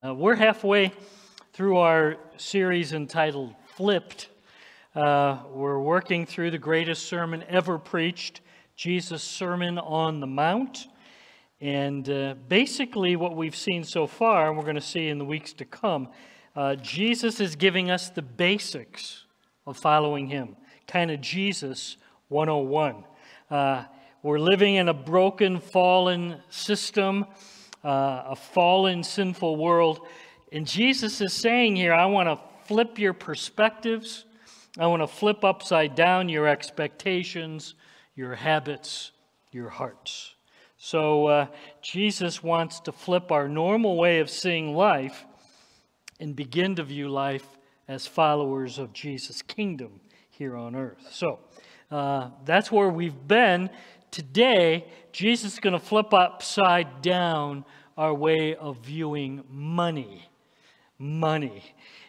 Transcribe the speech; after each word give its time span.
Uh, 0.00 0.14
we're 0.14 0.36
halfway 0.36 0.92
through 1.52 1.78
our 1.78 2.18
series 2.36 2.92
entitled 2.92 3.52
Flipped. 3.74 4.28
Uh, 4.94 5.38
we're 5.50 5.80
working 5.80 6.24
through 6.24 6.52
the 6.52 6.58
greatest 6.58 7.08
sermon 7.08 7.42
ever 7.48 7.80
preached, 7.80 8.40
Jesus' 8.76 9.24
Sermon 9.24 9.76
on 9.76 10.20
the 10.20 10.26
Mount. 10.28 10.86
And 11.60 12.08
uh, 12.08 12.36
basically, 12.46 13.16
what 13.16 13.34
we've 13.34 13.56
seen 13.56 13.82
so 13.82 14.06
far, 14.06 14.46
and 14.46 14.56
we're 14.56 14.62
going 14.62 14.76
to 14.76 14.80
see 14.80 15.08
in 15.08 15.18
the 15.18 15.24
weeks 15.24 15.52
to 15.54 15.64
come, 15.64 16.10
uh, 16.54 16.76
Jesus 16.76 17.40
is 17.40 17.56
giving 17.56 17.90
us 17.90 18.08
the 18.08 18.22
basics 18.22 19.24
of 19.66 19.76
following 19.76 20.28
Him, 20.28 20.54
kind 20.86 21.10
of 21.10 21.20
Jesus 21.20 21.96
101. 22.28 23.02
Uh, 23.50 23.82
we're 24.22 24.38
living 24.38 24.76
in 24.76 24.88
a 24.88 24.94
broken, 24.94 25.58
fallen 25.58 26.36
system 26.50 27.26
uh, 27.84 28.22
a 28.26 28.36
fallen, 28.36 29.02
sinful 29.02 29.56
world. 29.56 30.06
And 30.52 30.66
Jesus 30.66 31.20
is 31.20 31.32
saying 31.32 31.76
here, 31.76 31.92
I 31.92 32.06
want 32.06 32.28
to 32.28 32.38
flip 32.66 32.98
your 32.98 33.12
perspectives. 33.12 34.24
I 34.78 34.86
want 34.86 35.02
to 35.02 35.06
flip 35.06 35.44
upside 35.44 35.94
down 35.94 36.28
your 36.28 36.46
expectations, 36.46 37.74
your 38.14 38.34
habits, 38.34 39.12
your 39.52 39.68
hearts. 39.68 40.34
So 40.76 41.26
uh, 41.26 41.46
Jesus 41.82 42.42
wants 42.42 42.80
to 42.80 42.92
flip 42.92 43.32
our 43.32 43.48
normal 43.48 43.96
way 43.96 44.20
of 44.20 44.30
seeing 44.30 44.74
life 44.76 45.24
and 46.20 46.36
begin 46.36 46.76
to 46.76 46.84
view 46.84 47.08
life 47.08 47.46
as 47.88 48.06
followers 48.06 48.78
of 48.78 48.92
Jesus' 48.92 49.42
kingdom 49.42 50.00
here 50.30 50.56
on 50.56 50.76
earth. 50.76 51.08
So 51.10 51.40
uh, 51.90 52.30
that's 52.44 52.70
where 52.70 52.90
we've 52.90 53.26
been. 53.26 53.70
Today, 54.10 54.86
Jesus 55.10 55.54
is 55.54 55.58
going 55.60 55.72
to 55.72 55.84
flip 55.84 56.14
upside 56.14 57.02
down 57.02 57.64
our 57.98 58.14
way 58.14 58.54
of 58.54 58.78
viewing 58.78 59.42
money. 59.50 60.30
Money. 61.00 61.64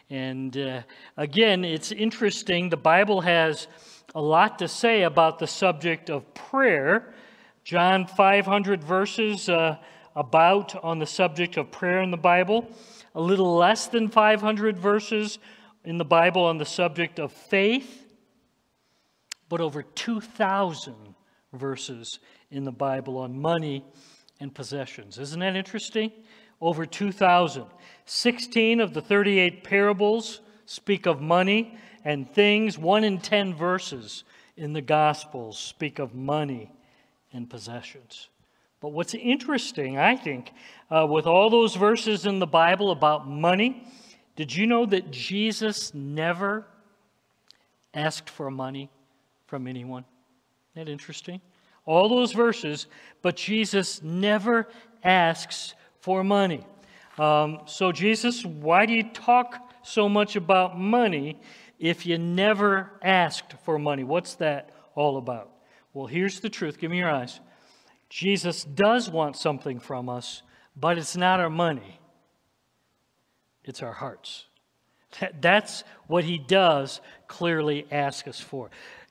And 0.08 0.56
uh, 0.56 0.82
again, 1.16 1.64
it's 1.64 1.90
interesting. 1.90 2.70
The 2.70 2.76
Bible 2.76 3.20
has 3.22 3.66
a 4.14 4.22
lot 4.22 4.60
to 4.60 4.68
say 4.68 5.02
about 5.02 5.40
the 5.40 5.48
subject 5.48 6.08
of 6.08 6.32
prayer. 6.32 7.12
John 7.64 8.06
500 8.06 8.84
verses 8.84 9.48
uh, 9.48 9.78
about 10.14 10.76
on 10.82 11.00
the 11.00 11.06
subject 11.06 11.56
of 11.56 11.72
prayer 11.72 12.02
in 12.02 12.12
the 12.12 12.16
Bible, 12.16 12.70
a 13.16 13.20
little 13.20 13.56
less 13.56 13.88
than 13.88 14.08
500 14.08 14.78
verses 14.78 15.40
in 15.84 15.98
the 15.98 16.04
Bible 16.04 16.44
on 16.44 16.58
the 16.58 16.64
subject 16.64 17.18
of 17.18 17.32
faith, 17.32 18.06
but 19.48 19.60
over 19.60 19.82
2,000 19.82 20.94
verses 21.52 22.20
in 22.50 22.64
the 22.64 22.72
Bible 22.72 23.18
on 23.18 23.40
money 23.40 23.84
and 24.40 24.54
possessions. 24.54 25.18
Isn't 25.18 25.40
that 25.40 25.54
interesting? 25.54 26.10
Over 26.60 26.86
2,000. 26.86 27.66
16 28.06 28.80
of 28.80 28.94
the 28.94 29.00
38 29.00 29.62
parables 29.62 30.40
speak 30.66 31.06
of 31.06 31.20
money 31.20 31.76
and 32.04 32.28
things. 32.28 32.78
One 32.78 33.04
in 33.04 33.20
10 33.20 33.54
verses 33.54 34.24
in 34.56 34.72
the 34.72 34.82
Gospels 34.82 35.58
speak 35.58 35.98
of 35.98 36.14
money 36.14 36.72
and 37.32 37.48
possessions. 37.48 38.28
But 38.80 38.92
what's 38.92 39.14
interesting, 39.14 39.98
I 39.98 40.16
think, 40.16 40.52
uh, 40.90 41.06
with 41.08 41.26
all 41.26 41.50
those 41.50 41.76
verses 41.76 42.24
in 42.24 42.38
the 42.38 42.46
Bible 42.46 42.90
about 42.90 43.28
money, 43.28 43.86
did 44.36 44.56
you 44.56 44.66
know 44.66 44.86
that 44.86 45.10
Jesus 45.10 45.92
never 45.92 46.66
asked 47.92 48.30
for 48.30 48.50
money 48.50 48.90
from 49.46 49.66
anyone? 49.66 50.04
Isn't 50.72 50.86
that 50.86 50.90
interesting? 50.90 51.42
All 51.84 52.08
those 52.08 52.32
verses, 52.32 52.86
but 53.22 53.36
Jesus 53.36 54.02
never 54.02 54.68
asks 55.02 55.74
for 56.00 56.22
money. 56.24 56.64
Um, 57.18 57.60
so, 57.66 57.92
Jesus, 57.92 58.44
why 58.44 58.86
do 58.86 58.92
you 58.92 59.02
talk 59.02 59.72
so 59.82 60.08
much 60.08 60.36
about 60.36 60.78
money 60.78 61.40
if 61.78 62.06
you 62.06 62.18
never 62.18 62.90
asked 63.02 63.54
for 63.64 63.78
money? 63.78 64.04
What's 64.04 64.34
that 64.36 64.70
all 64.94 65.16
about? 65.18 65.50
Well, 65.92 66.06
here's 66.06 66.40
the 66.40 66.48
truth. 66.48 66.78
Give 66.78 66.90
me 66.90 66.98
your 66.98 67.10
eyes. 67.10 67.40
Jesus 68.08 68.64
does 68.64 69.08
want 69.08 69.36
something 69.36 69.78
from 69.78 70.08
us, 70.08 70.42
but 70.76 70.98
it's 70.98 71.16
not 71.16 71.40
our 71.40 71.50
money, 71.50 72.00
it's 73.64 73.82
our 73.82 73.92
hearts. 73.92 74.46
That's 75.40 75.84
what 76.06 76.24
he 76.24 76.38
does 76.38 77.00
clearly 77.28 77.86
ask 77.90 78.26
us 78.28 78.40
for. 78.40 78.70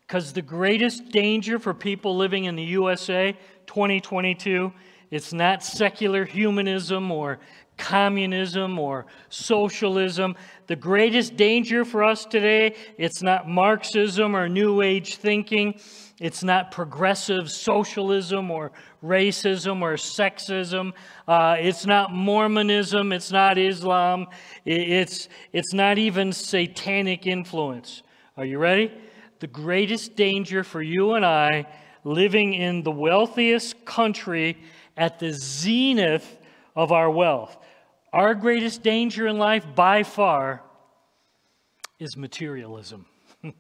Because 0.10 0.34
the 0.34 0.42
greatest 0.42 1.10
danger 1.10 1.60
for 1.60 1.72
people 1.72 2.18
living 2.18 2.46
in 2.46 2.56
the 2.56 2.64
USA 2.64 3.38
2022, 3.68 4.74
it's 5.12 5.34
not 5.34 5.64
secular 5.64 6.26
humanism 6.26 7.12
or 7.12 7.38
communism 7.78 8.80
or 8.80 9.06
socialism. 9.30 10.36
The 10.66 10.76
greatest 10.76 11.38
danger 11.38 11.86
for 11.86 12.04
us 12.04 12.26
today, 12.26 12.76
it's 12.98 13.22
not 13.22 13.48
Marxism 13.48 14.36
or 14.36 14.50
New 14.50 14.82
Age 14.82 15.18
thinking. 15.18 15.80
It's 16.20 16.44
not 16.44 16.72
progressive 16.72 17.52
socialism 17.52 18.50
or 18.50 18.72
racism 19.04 19.84
or 19.84 19.94
sexism. 19.94 20.94
Uh, 21.28 21.58
it's 21.60 21.86
not 21.86 22.12
Mormonism. 22.12 23.12
It's 23.12 23.32
not 23.32 23.60
Islam. 23.60 24.26
It's, 24.66 25.30
it's 25.54 25.72
not 25.72 26.00
even 26.00 26.34
satanic 26.34 27.28
influence. 27.28 28.02
Are 28.36 28.46
you 28.46 28.58
ready? 28.58 28.92
The 29.40 29.48
greatest 29.48 30.16
danger 30.16 30.64
for 30.64 30.82
you 30.82 31.14
and 31.14 31.26
I 31.26 31.66
living 32.04 32.54
in 32.54 32.84
the 32.84 32.92
wealthiest 32.92 33.86
country 33.86 34.58
at 34.98 35.20
the 35.20 35.32
zenith 35.32 36.38
of 36.76 36.92
our 36.92 37.10
wealth. 37.10 37.58
Our 38.12 38.34
greatest 38.36 38.84
danger 38.84 39.28
in 39.28 39.38
life 39.38 39.66
by 39.76 40.04
far 40.04 40.64
is 42.00 42.18
materialism. 42.18 43.06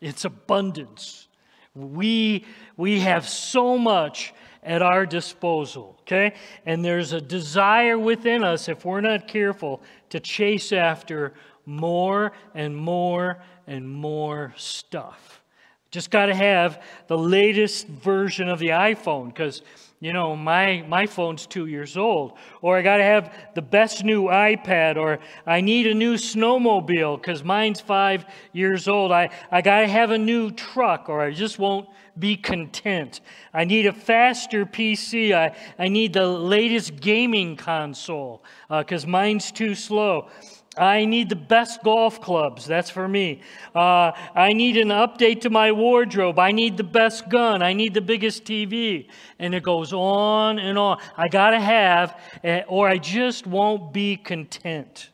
it's 0.00 0.24
abundance. 0.24 1.28
We, 1.74 2.44
we 2.76 3.00
have 3.00 3.28
so 3.28 3.76
much 3.76 4.32
at 4.62 4.82
our 4.82 5.06
disposal, 5.06 5.96
okay? 6.00 6.34
And 6.64 6.84
there's 6.84 7.12
a 7.12 7.20
desire 7.20 7.98
within 7.98 8.42
us, 8.42 8.68
if 8.68 8.84
we're 8.84 9.00
not 9.00 9.28
careful, 9.28 9.82
to 10.10 10.20
chase 10.20 10.72
after 10.72 11.34
more 11.66 12.32
and 12.54 12.76
more 12.76 13.38
and 13.66 13.88
more 13.88 14.54
stuff. 14.56 15.42
Just 15.90 16.10
got 16.10 16.26
to 16.26 16.34
have 16.34 16.82
the 17.06 17.16
latest 17.16 17.86
version 17.86 18.48
of 18.48 18.58
the 18.58 18.68
iPhone 18.68 19.28
because, 19.28 19.62
you 20.00 20.12
know, 20.12 20.36
my, 20.36 20.84
my 20.88 21.06
phone's 21.06 21.46
two 21.46 21.66
years 21.66 21.96
old. 21.96 22.32
Or 22.60 22.76
I 22.76 22.82
got 22.82 22.96
to 22.98 23.04
have 23.04 23.32
the 23.54 23.62
best 23.62 24.04
new 24.04 24.24
iPad. 24.24 24.96
Or 24.96 25.20
I 25.46 25.60
need 25.60 25.86
a 25.86 25.94
new 25.94 26.14
snowmobile 26.14 27.20
because 27.20 27.44
mine's 27.44 27.80
five 27.80 28.26
years 28.52 28.88
old. 28.88 29.12
I, 29.12 29.30
I 29.50 29.62
got 29.62 29.80
to 29.80 29.86
have 29.86 30.10
a 30.10 30.18
new 30.18 30.50
truck 30.50 31.08
or 31.08 31.20
I 31.20 31.32
just 31.32 31.58
won't 31.58 31.88
be 32.18 32.36
content. 32.36 33.20
I 33.52 33.64
need 33.64 33.86
a 33.86 33.92
faster 33.92 34.66
PC. 34.66 35.32
I, 35.32 35.56
I 35.78 35.88
need 35.88 36.12
the 36.12 36.26
latest 36.26 37.00
gaming 37.00 37.56
console 37.56 38.42
because 38.68 39.04
uh, 39.04 39.08
mine's 39.08 39.52
too 39.52 39.74
slow. 39.74 40.28
I 40.76 41.06
need 41.06 41.30
the 41.30 41.36
best 41.36 41.82
golf 41.82 42.20
clubs. 42.20 42.66
That's 42.66 42.90
for 42.90 43.08
me. 43.08 43.40
Uh, 43.74 44.12
I 44.34 44.52
need 44.52 44.76
an 44.76 44.88
update 44.88 45.40
to 45.42 45.50
my 45.50 45.72
wardrobe. 45.72 46.38
I 46.38 46.52
need 46.52 46.76
the 46.76 46.84
best 46.84 47.28
gun. 47.30 47.62
I 47.62 47.72
need 47.72 47.94
the 47.94 48.02
biggest 48.02 48.44
TV. 48.44 49.08
And 49.38 49.54
it 49.54 49.62
goes 49.62 49.92
on 49.92 50.58
and 50.58 50.78
on. 50.78 50.98
I 51.16 51.28
got 51.28 51.50
to 51.50 51.60
have, 51.60 52.20
eh, 52.44 52.62
or 52.68 52.88
I 52.88 52.98
just 52.98 53.46
won't 53.46 53.92
be 53.92 54.16
content. 54.16 55.10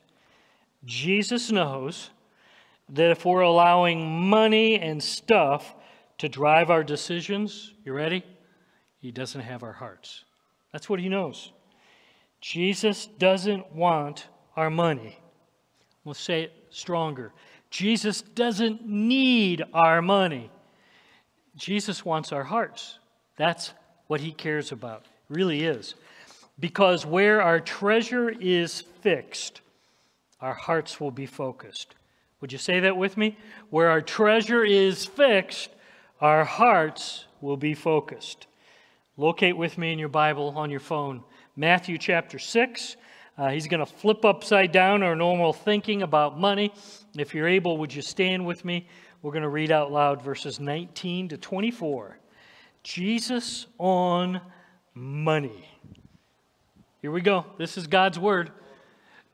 Jesus 0.84 1.52
knows 1.52 2.10
that 2.88 3.12
if 3.12 3.24
we're 3.24 3.42
allowing 3.42 4.28
money 4.28 4.80
and 4.80 5.00
stuff 5.00 5.76
to 6.18 6.28
drive 6.28 6.70
our 6.70 6.82
decisions, 6.82 7.72
you 7.84 7.92
ready? 7.92 8.24
He 8.98 9.12
doesn't 9.12 9.40
have 9.40 9.62
our 9.62 9.72
hearts. 9.72 10.24
That's 10.72 10.88
what 10.88 10.98
he 10.98 11.08
knows. 11.08 11.52
Jesus 12.40 13.06
doesn't 13.06 13.72
want 13.72 14.26
our 14.56 14.70
money. 14.70 15.21
We'll 16.04 16.14
say 16.14 16.42
it 16.42 16.52
stronger. 16.70 17.32
Jesus 17.70 18.22
doesn't 18.22 18.86
need 18.86 19.62
our 19.72 20.02
money. 20.02 20.50
Jesus 21.56 22.04
wants 22.04 22.32
our 22.32 22.44
hearts. 22.44 22.98
That's 23.36 23.72
what 24.06 24.20
he 24.20 24.32
cares 24.32 24.72
about. 24.72 25.06
really 25.28 25.64
is. 25.64 25.94
Because 26.60 27.06
where 27.06 27.40
our 27.40 27.58
treasure 27.58 28.28
is 28.28 28.82
fixed, 29.00 29.62
our 30.40 30.52
hearts 30.52 31.00
will 31.00 31.10
be 31.10 31.24
focused. 31.24 31.94
Would 32.40 32.52
you 32.52 32.58
say 32.58 32.80
that 32.80 32.96
with 32.96 33.16
me? 33.16 33.38
Where 33.70 33.88
our 33.88 34.02
treasure 34.02 34.64
is 34.64 35.06
fixed, 35.06 35.70
our 36.20 36.44
hearts 36.44 37.26
will 37.40 37.56
be 37.56 37.72
focused. 37.72 38.46
Locate 39.16 39.56
with 39.56 39.78
me 39.78 39.92
in 39.92 39.98
your 39.98 40.08
Bible 40.08 40.52
on 40.56 40.70
your 40.70 40.80
phone 40.80 41.22
Matthew 41.56 41.98
chapter 41.98 42.38
6 42.38 42.96
uh, 43.38 43.48
he's 43.48 43.66
going 43.66 43.80
to 43.80 43.86
flip 43.86 44.24
upside 44.24 44.72
down 44.72 45.02
our 45.02 45.16
normal 45.16 45.52
thinking 45.52 46.02
about 46.02 46.38
money. 46.38 46.72
If 47.16 47.34
you're 47.34 47.48
able, 47.48 47.78
would 47.78 47.94
you 47.94 48.02
stand 48.02 48.44
with 48.44 48.64
me? 48.64 48.86
We're 49.22 49.32
going 49.32 49.42
to 49.42 49.48
read 49.48 49.70
out 49.70 49.90
loud 49.90 50.22
verses 50.22 50.60
19 50.60 51.28
to 51.28 51.38
24. 51.38 52.18
Jesus 52.82 53.66
on 53.78 54.40
money. 54.94 55.68
Here 57.00 57.10
we 57.10 57.22
go. 57.22 57.46
This 57.56 57.78
is 57.78 57.86
God's 57.86 58.18
word. 58.18 58.50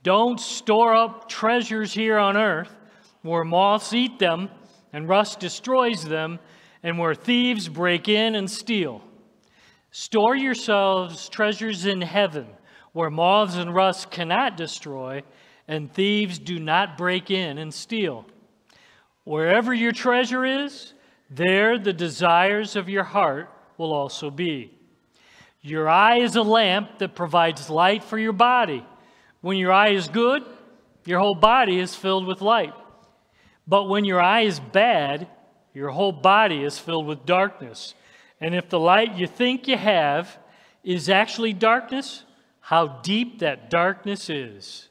Don't 0.04 0.38
store 0.38 0.94
up 0.94 1.28
treasures 1.28 1.92
here 1.92 2.18
on 2.18 2.36
earth 2.36 2.74
where 3.22 3.44
moths 3.44 3.92
eat 3.92 4.18
them 4.18 4.48
and 4.92 5.08
rust 5.08 5.40
destroys 5.40 6.04
them 6.04 6.38
and 6.82 6.98
where 6.98 7.14
thieves 7.14 7.68
break 7.68 8.08
in 8.08 8.36
and 8.36 8.48
steal. 8.48 9.02
Store 9.90 10.36
yourselves 10.36 11.28
treasures 11.28 11.84
in 11.84 12.00
heaven 12.00 12.46
where 12.98 13.10
moths 13.10 13.54
and 13.54 13.72
rust 13.72 14.10
cannot 14.10 14.56
destroy 14.56 15.22
and 15.68 15.94
thieves 15.94 16.36
do 16.36 16.58
not 16.58 16.98
break 16.98 17.30
in 17.30 17.56
and 17.56 17.72
steal. 17.72 18.26
Wherever 19.22 19.72
your 19.72 19.92
treasure 19.92 20.44
is, 20.44 20.94
there 21.30 21.78
the 21.78 21.92
desires 21.92 22.74
of 22.74 22.88
your 22.88 23.04
heart 23.04 23.48
will 23.76 23.92
also 23.92 24.32
be. 24.32 24.76
Your 25.62 25.88
eye 25.88 26.18
is 26.18 26.34
a 26.34 26.42
lamp 26.42 26.98
that 26.98 27.14
provides 27.14 27.70
light 27.70 28.02
for 28.02 28.18
your 28.18 28.32
body. 28.32 28.84
When 29.42 29.58
your 29.58 29.70
eye 29.70 29.90
is 29.90 30.08
good, 30.08 30.42
your 31.04 31.20
whole 31.20 31.36
body 31.36 31.78
is 31.78 31.94
filled 31.94 32.26
with 32.26 32.42
light. 32.42 32.74
But 33.64 33.84
when 33.84 34.04
your 34.04 34.20
eye 34.20 34.40
is 34.40 34.58
bad, 34.58 35.28
your 35.72 35.90
whole 35.90 36.10
body 36.10 36.64
is 36.64 36.80
filled 36.80 37.06
with 37.06 37.24
darkness. 37.24 37.94
And 38.40 38.56
if 38.56 38.68
the 38.68 38.80
light 38.80 39.14
you 39.14 39.28
think 39.28 39.68
you 39.68 39.76
have 39.76 40.36
is 40.82 41.08
actually 41.08 41.52
darkness, 41.52 42.24
how 42.68 42.86
deep 42.86 43.38
that 43.38 43.70
darkness 43.70 44.28
is. 44.28 44.90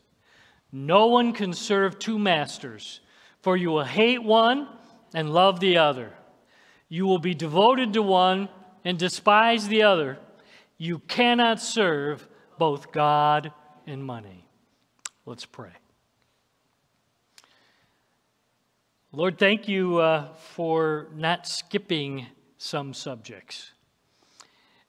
No 0.72 1.06
one 1.06 1.32
can 1.32 1.54
serve 1.54 2.00
two 2.00 2.18
masters, 2.18 3.02
for 3.44 3.56
you 3.56 3.70
will 3.70 3.84
hate 3.84 4.24
one 4.24 4.68
and 5.14 5.32
love 5.32 5.60
the 5.60 5.78
other. 5.78 6.12
You 6.90 7.06
will 7.06 7.20
be 7.20 7.36
devoted 7.36 7.94
to 7.94 8.02
one 8.02 8.50
and 8.84 8.98
despise 8.98 9.68
the 9.68 9.84
other. 9.84 10.18
You 10.80 10.98
cannot 10.98 11.62
serve 11.62 12.28
both 12.58 12.92
God 12.92 13.52
and 13.86 14.04
money. 14.04 14.48
Let's 15.28 15.46
pray. 15.46 15.74
Lord, 19.12 19.38
thank 19.38 19.68
you 19.68 20.00
uh, 20.00 20.34
for 20.34 21.10
not 21.14 21.48
skipping 21.48 22.26
some 22.58 22.96
subjects. 22.96 23.74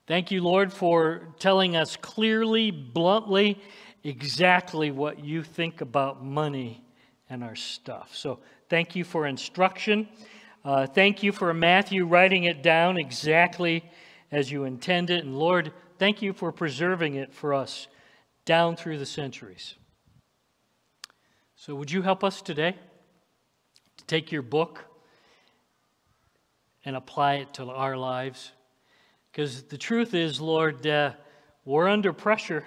Thank 0.09 0.31
you, 0.31 0.43
Lord, 0.43 0.73
for 0.73 1.29
telling 1.39 1.77
us 1.77 1.95
clearly, 1.97 2.71
bluntly, 2.71 3.61
exactly 4.03 4.91
what 4.91 5.23
you 5.23 5.43
think 5.43 5.83
about 5.83 6.25
money 6.25 6.83
and 7.29 7.45
our 7.45 7.55
stuff. 7.55 8.17
So 8.17 8.41
thank 8.71 8.97
you 8.97 9.05
for 9.05 9.27
instruction. 9.27 10.09
Uh, 10.65 10.87
thank 10.87 11.23
you 11.23 11.31
for 11.31 11.53
Matthew 11.53 12.07
writing 12.07 12.45
it 12.45 12.63
down 12.63 12.97
exactly 12.97 13.85
as 14.33 14.51
you 14.51 14.65
intended. 14.65 15.27
And 15.27 15.39
Lord, 15.39 15.75
thank 15.99 16.23
you 16.23 16.33
for 16.33 16.53
preserving 16.53 17.17
it 17.17 17.35
for 17.35 17.53
us 17.53 17.87
down 18.47 18.77
through 18.77 18.97
the 18.97 19.05
centuries. 19.05 19.75
So, 21.55 21.75
would 21.75 21.91
you 21.91 22.01
help 22.01 22.25
us 22.25 22.41
today 22.41 22.77
to 23.99 24.05
take 24.07 24.33
your 24.33 24.41
book 24.41 24.87
and 26.83 26.97
apply 26.97 27.35
it 27.35 27.53
to 27.55 27.67
our 27.67 27.99
lives? 27.99 28.53
Because 29.38 29.62
the 29.62 29.79
truth 29.79 30.14
is, 30.14 30.40
Lord, 30.40 30.85
uh, 30.85 31.12
we're 31.64 31.87
under 31.87 32.12
pressure. 32.12 32.64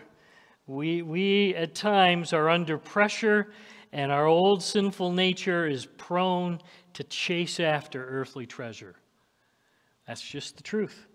We, 0.67 1.01
we 1.01 1.53
at 1.53 1.75
times 1.75 2.31
are 2.31 2.49
under 2.49 2.77
pressure, 2.77 3.51
and 3.91 4.09
our 4.09 4.25
old 4.25 4.63
sinful 4.63 5.11
nature 5.11 5.67
is 5.67 5.85
prone 5.85 6.61
to 6.93 7.03
chase 7.03 7.59
after 7.59 8.05
earthly 8.05 8.45
treasure. 8.45 8.95
That's 10.07 10.21
just 10.21 10.55
the 10.55 10.63
truth. 10.63 11.07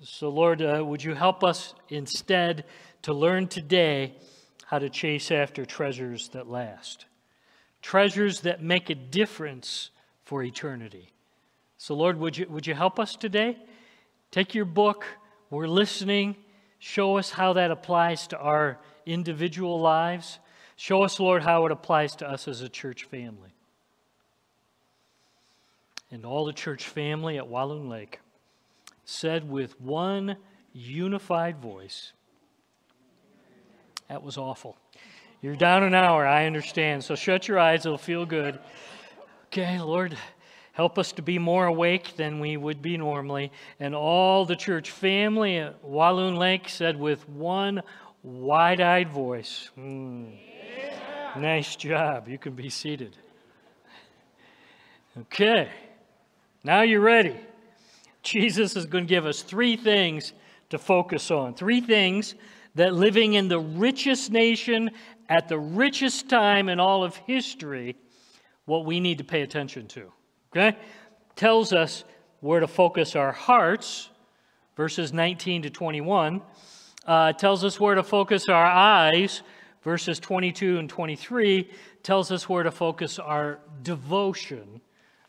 So, 0.00 0.28
Lord, 0.28 0.62
uh, 0.62 0.84
would 0.86 1.02
you 1.02 1.14
help 1.14 1.42
us 1.42 1.74
instead 1.88 2.64
to 3.02 3.12
learn 3.12 3.48
today 3.48 4.14
how 4.66 4.78
to 4.78 4.88
chase 4.88 5.32
after 5.32 5.66
treasures 5.66 6.28
that 6.34 6.46
last? 6.46 7.06
Treasures 7.80 8.42
that 8.42 8.62
make 8.62 8.90
a 8.90 8.94
difference 8.94 9.90
for 10.22 10.44
eternity. 10.44 11.10
So, 11.78 11.96
Lord, 11.96 12.16
would 12.20 12.38
you, 12.38 12.46
would 12.48 12.68
you 12.68 12.74
help 12.74 13.00
us 13.00 13.16
today? 13.16 13.58
Take 14.32 14.54
your 14.54 14.64
book, 14.64 15.04
we're 15.50 15.68
listening. 15.68 16.36
Show 16.78 17.18
us 17.18 17.30
how 17.30 17.52
that 17.52 17.70
applies 17.70 18.26
to 18.28 18.38
our 18.38 18.78
individual 19.04 19.78
lives. 19.78 20.38
Show 20.74 21.02
us, 21.02 21.20
Lord, 21.20 21.42
how 21.42 21.66
it 21.66 21.70
applies 21.70 22.16
to 22.16 22.28
us 22.28 22.48
as 22.48 22.62
a 22.62 22.68
church 22.70 23.04
family. 23.04 23.50
And 26.10 26.24
all 26.24 26.46
the 26.46 26.52
church 26.54 26.88
family 26.88 27.36
at 27.36 27.46
Walloon 27.46 27.90
Lake 27.90 28.20
said 29.04 29.48
with 29.50 29.78
one 29.78 30.36
unified 30.72 31.58
voice, 31.58 32.12
That 34.08 34.22
was 34.22 34.38
awful. 34.38 34.78
You're 35.42 35.56
down 35.56 35.82
an 35.82 35.92
hour, 35.92 36.26
I 36.26 36.46
understand. 36.46 37.04
So 37.04 37.16
shut 37.16 37.48
your 37.48 37.58
eyes, 37.58 37.84
it'll 37.84 37.98
feel 37.98 38.24
good. 38.24 38.58
Okay, 39.48 39.78
Lord, 39.78 40.16
help 40.72 40.98
us 40.98 41.12
to 41.12 41.22
be 41.22 41.38
more 41.38 41.66
awake 41.66 42.16
than 42.16 42.40
we 42.40 42.56
would 42.56 42.82
be 42.82 42.96
normally. 42.96 43.52
And 43.78 43.94
all 43.94 44.44
the 44.44 44.56
church 44.56 44.90
family 44.90 45.58
at 45.58 45.82
Walloon 45.84 46.36
Lake 46.36 46.68
said 46.68 46.98
with 46.98 47.28
one 47.28 47.82
wide 48.22 48.80
eyed 48.80 49.10
voice, 49.10 49.70
mm, 49.78 50.36
Nice 51.36 51.76
job. 51.76 52.28
You 52.28 52.36
can 52.38 52.54
be 52.54 52.68
seated. 52.68 53.16
Okay, 55.18 55.68
now 56.62 56.82
you're 56.82 57.00
ready. 57.00 57.36
Jesus 58.22 58.76
is 58.76 58.86
going 58.86 59.04
to 59.04 59.08
give 59.08 59.26
us 59.26 59.42
three 59.42 59.76
things 59.76 60.32
to 60.70 60.78
focus 60.78 61.30
on. 61.30 61.54
Three 61.54 61.80
things 61.80 62.34
that 62.74 62.94
living 62.94 63.34
in 63.34 63.48
the 63.48 63.60
richest 63.60 64.30
nation 64.30 64.90
at 65.28 65.48
the 65.48 65.58
richest 65.58 66.28
time 66.28 66.68
in 66.68 66.80
all 66.80 67.04
of 67.04 67.16
history, 67.16 67.96
what 68.64 68.84
we 68.84 69.00
need 69.00 69.18
to 69.18 69.24
pay 69.24 69.42
attention 69.42 69.86
to. 69.88 70.12
Okay? 70.52 70.76
Tells 71.34 71.72
us 71.72 72.04
where 72.40 72.60
to 72.60 72.66
focus 72.66 73.16
our 73.16 73.32
hearts, 73.32 74.10
verses 74.76 75.12
19 75.12 75.62
to 75.62 75.70
21. 75.70 76.42
Uh, 77.06 77.32
tells 77.32 77.64
us 77.64 77.80
where 77.80 77.94
to 77.94 78.02
focus 78.02 78.48
our 78.48 78.66
eyes, 78.66 79.42
verses 79.82 80.20
22 80.20 80.78
and 80.78 80.90
23. 80.90 81.70
Tells 82.02 82.30
us 82.30 82.48
where 82.48 82.62
to 82.62 82.70
focus 82.70 83.18
our 83.18 83.60
devotion, 83.82 84.80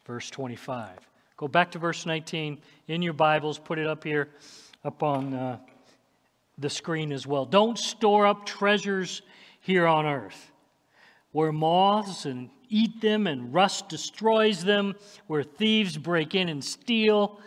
verse 0.06 0.30
25. 0.30 0.90
Go 1.38 1.48
back 1.48 1.72
to 1.72 1.80
verse 1.80 2.06
19 2.06 2.60
in 2.88 3.02
your 3.02 3.14
Bibles, 3.14 3.58
put 3.58 3.80
it 3.80 3.88
up 3.88 4.04
here 4.04 4.30
up 4.84 5.02
on 5.02 5.34
uh, 5.34 5.58
the 6.58 6.70
screen 6.70 7.12
as 7.12 7.26
well. 7.26 7.46
Don't 7.46 7.80
store 7.80 8.28
up 8.28 8.46
treasures 8.46 9.22
here 9.62 9.88
on 9.88 10.06
earth 10.06 10.53
where 11.34 11.52
moths 11.52 12.26
and 12.26 12.50
eat 12.70 13.02
them 13.02 13.28
and 13.28 13.54
rust 13.54 13.90
destroys 13.90 14.64
them, 14.64 14.96
where 15.28 15.44
thieves 15.44 15.98
break 15.98 16.34
in 16.34 16.48
and 16.50 16.64
steal. 16.64 17.40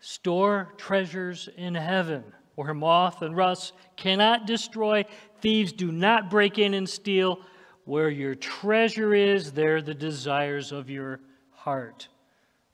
Store 0.00 0.72
treasures 0.76 1.48
in 1.56 1.74
heaven 1.74 2.24
where 2.54 2.74
moth 2.74 3.22
and 3.22 3.36
rust 3.36 3.72
cannot 3.96 4.46
destroy, 4.46 5.04
thieves 5.40 5.72
do 5.72 5.90
not 5.90 6.30
break 6.30 6.58
in 6.58 6.74
and 6.74 6.88
steal. 6.88 7.40
Where 7.84 8.08
your 8.08 8.34
treasure 8.34 9.14
is, 9.14 9.52
there 9.52 9.82
the 9.82 9.94
desires 9.94 10.72
of 10.72 10.88
your 10.88 11.20
heart 11.50 12.08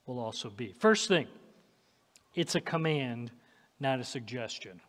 will 0.07 0.21
also 0.21 0.51
be. 0.51 0.73
First 0.79 1.09
thing, 1.09 1.27
it's 2.35 2.55
a 2.55 2.61
command, 2.61 3.33
not 3.81 3.99
a 3.99 4.05
suggestion. 4.05 4.81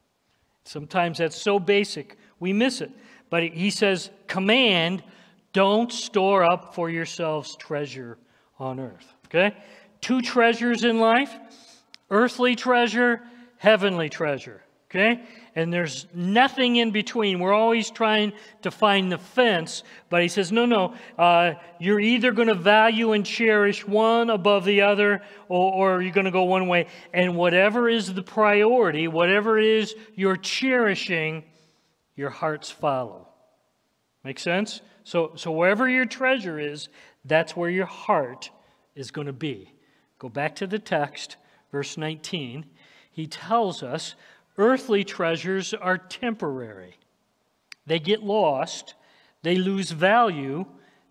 Sometimes 0.63 1.17
that's 1.17 1.41
so 1.41 1.59
basic, 1.59 2.17
we 2.39 2.53
miss 2.53 2.81
it. 2.81 2.91
But 3.31 3.43
he 3.43 3.71
says, 3.71 4.11
command, 4.27 5.03
don't 5.53 5.91
store 5.91 6.43
up 6.43 6.75
for 6.75 6.89
yourselves 6.89 7.55
treasure 7.55 8.17
on 8.59 8.79
earth. 8.79 9.13
Okay? 9.25 9.55
Two 10.01 10.21
treasures 10.21 10.83
in 10.83 10.99
life 10.99 11.33
earthly 12.09 12.55
treasure, 12.55 13.21
heavenly 13.57 14.09
treasure. 14.09 14.61
Okay? 14.89 15.23
And 15.55 15.71
there's 15.71 16.05
nothing 16.13 16.75
in 16.75 16.91
between. 16.91 17.39
We're 17.39 17.53
always 17.53 17.89
trying 17.89 18.33
to 18.63 18.71
find 18.71 19.09
the 19.09 19.17
fence, 19.17 19.83
but 20.09 20.21
he 20.21 20.27
says, 20.27 20.51
no, 20.51 20.65
no. 20.65 20.95
Uh, 21.17 21.53
you're 21.79 22.01
either 22.01 22.33
going 22.33 22.49
to 22.49 22.55
value 22.55 23.13
and 23.13 23.25
cherish 23.25 23.87
one 23.87 24.29
above 24.29 24.65
the 24.65 24.81
other, 24.81 25.21
or, 25.47 25.95
or 25.95 26.01
you're 26.01 26.11
going 26.11 26.25
to 26.25 26.31
go 26.31 26.43
one 26.43 26.67
way. 26.67 26.87
And 27.13 27.37
whatever 27.37 27.87
is 27.87 28.13
the 28.13 28.21
priority, 28.21 29.07
whatever 29.07 29.57
it 29.57 29.65
is 29.65 29.95
you're 30.13 30.35
cherishing, 30.35 31.45
your 32.17 32.29
hearts 32.29 32.69
follow. 32.69 33.29
Make 34.25 34.39
sense? 34.39 34.81
So, 35.03 35.33
so 35.35 35.51
wherever 35.51 35.89
your 35.89 36.05
treasure 36.05 36.59
is, 36.59 36.89
that's 37.25 37.55
where 37.55 37.69
your 37.69 37.85
heart 37.85 38.49
is 38.95 39.11
going 39.11 39.27
to 39.27 39.33
be. 39.33 39.73
Go 40.19 40.29
back 40.29 40.55
to 40.57 40.67
the 40.67 40.79
text, 40.79 41.37
verse 41.71 41.97
19. 41.97 42.65
He 43.11 43.27
tells 43.27 43.83
us 43.83 44.15
Earthly 44.57 45.03
treasures 45.03 45.73
are 45.73 45.97
temporary. 45.97 46.97
They 47.85 47.99
get 47.99 48.21
lost, 48.21 48.95
they 49.43 49.55
lose 49.55 49.91
value, 49.91 50.65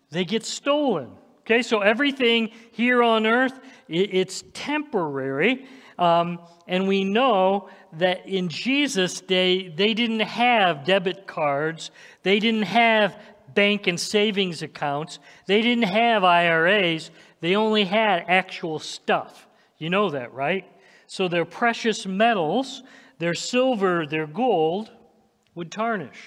they 0.09 0.25
get 0.25 0.45
stolen. 0.45 1.11
Okay, 1.39 1.63
so 1.63 1.79
everything 1.79 2.51
here 2.71 3.01
on 3.03 3.25
earth, 3.25 3.59
it's 3.89 4.43
temporary. 4.53 5.65
Um, 5.97 6.39
and 6.67 6.87
we 6.87 7.03
know 7.03 7.69
that 7.93 8.27
in 8.27 8.47
Jesus' 8.47 9.19
day, 9.21 9.67
they 9.67 9.93
didn't 9.93 10.21
have 10.21 10.85
debit 10.85 11.27
cards, 11.27 11.91
they 12.23 12.39
didn't 12.39 12.63
have 12.63 13.19
bank 13.53 13.87
and 13.87 13.99
savings 13.99 14.61
accounts, 14.61 15.19
they 15.47 15.61
didn't 15.61 15.85
have 15.85 16.23
IRAs, 16.23 17.11
they 17.39 17.55
only 17.55 17.85
had 17.85 18.25
actual 18.27 18.79
stuff. 18.79 19.47
You 19.77 19.89
know 19.89 20.11
that, 20.11 20.33
right? 20.33 20.65
So 21.07 21.27
their 21.27 21.45
precious 21.45 22.05
metals, 22.05 22.83
their 23.19 23.33
silver, 23.33 24.05
their 24.05 24.27
gold, 24.27 24.91
would 25.55 25.71
tarnish. 25.71 26.19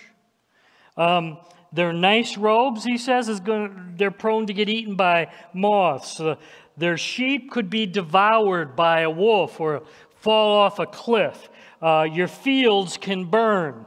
Um, 0.96 1.38
their 1.72 1.92
nice 1.92 2.36
robes, 2.36 2.84
he 2.84 2.98
says, 2.98 3.28
is 3.28 3.40
going, 3.40 3.94
they're 3.96 4.10
prone 4.10 4.46
to 4.46 4.52
get 4.52 4.68
eaten 4.68 4.94
by 4.94 5.32
moths. 5.52 6.20
Uh, 6.20 6.36
their 6.76 6.96
sheep 6.96 7.50
could 7.50 7.70
be 7.70 7.86
devoured 7.86 8.76
by 8.76 9.00
a 9.00 9.10
wolf 9.10 9.60
or 9.60 9.82
fall 10.20 10.56
off 10.56 10.78
a 10.78 10.86
cliff. 10.86 11.48
Uh, 11.82 12.06
your 12.10 12.28
fields 12.28 12.96
can 12.96 13.24
burn. 13.24 13.86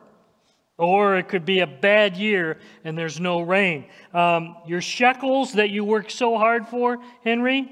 Or 0.78 1.18
it 1.18 1.28
could 1.28 1.46
be 1.46 1.62
a 1.62 1.68
bad 1.68 2.18
year 2.18 2.60
and 2.84 2.98
there's 2.98 3.20
no 3.20 3.42
rain. 3.42 3.86
Um, 4.14 4.58
your 4.68 4.82
shekels 4.82 5.54
that 5.54 5.72
you 5.72 5.84
work 5.84 6.12
so 6.12 6.38
hard 6.38 6.68
for, 6.68 7.00
Henry, 7.24 7.70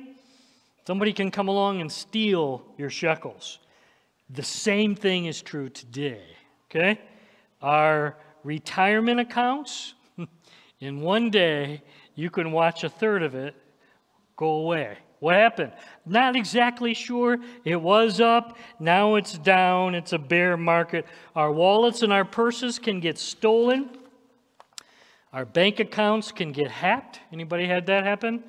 somebody 0.88 1.14
can 1.14 1.30
come 1.30 1.48
along 1.48 1.82
and 1.82 1.92
steal 1.92 2.66
your 2.78 2.90
shekels. 2.90 3.60
The 4.30 4.44
same 4.44 4.96
thing 4.96 5.26
is 5.26 5.44
true 5.44 5.70
today, 5.70 6.24
okay? 6.70 7.00
Our 7.62 8.18
retirement 8.44 9.20
accounts, 9.20 9.94
in 10.80 11.02
one 11.02 11.30
day, 11.30 11.84
you 12.16 12.32
can 12.32 12.52
watch 12.52 12.84
a 12.84 12.90
third 12.90 13.22
of 13.22 13.36
it 13.36 13.56
go 14.36 14.48
away. 14.48 14.98
What 15.20 15.36
happened? 15.36 15.72
Not 16.06 16.36
exactly 16.36 16.94
sure. 16.94 17.38
It 17.64 17.82
was 17.82 18.20
up, 18.20 18.58
now 18.80 19.16
it's 19.16 19.38
down. 19.38 19.96
It's 19.96 20.14
a 20.14 20.20
bear 20.20 20.58
market. 20.58 21.06
Our 21.36 21.52
wallets 21.52 22.02
and 22.02 22.12
our 22.12 22.26
purses 22.26 22.80
can 22.80 23.00
get 23.00 23.18
stolen. 23.18 23.90
Our 25.34 25.46
bank 25.46 25.80
accounts 25.80 26.32
can 26.32 26.52
get 26.52 26.70
hacked. 26.70 27.20
Anybody 27.32 27.66
had 27.66 27.88
that 27.88 28.04
happen? 28.04 28.44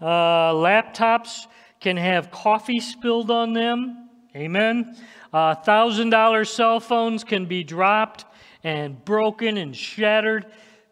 Uh, 0.00 0.52
laptops 0.52 1.46
can 1.80 1.96
have 1.96 2.30
coffee 2.30 2.80
spilled 2.80 3.30
on 3.30 3.52
them. 3.52 4.08
Amen. 4.34 4.96
Uh, 5.32 5.54
$1,000 5.54 6.46
cell 6.48 6.80
phones 6.80 7.22
can 7.22 7.46
be 7.46 7.62
dropped 7.62 8.24
and 8.64 9.04
broken 9.04 9.58
and 9.58 9.76
shattered. 9.76 10.46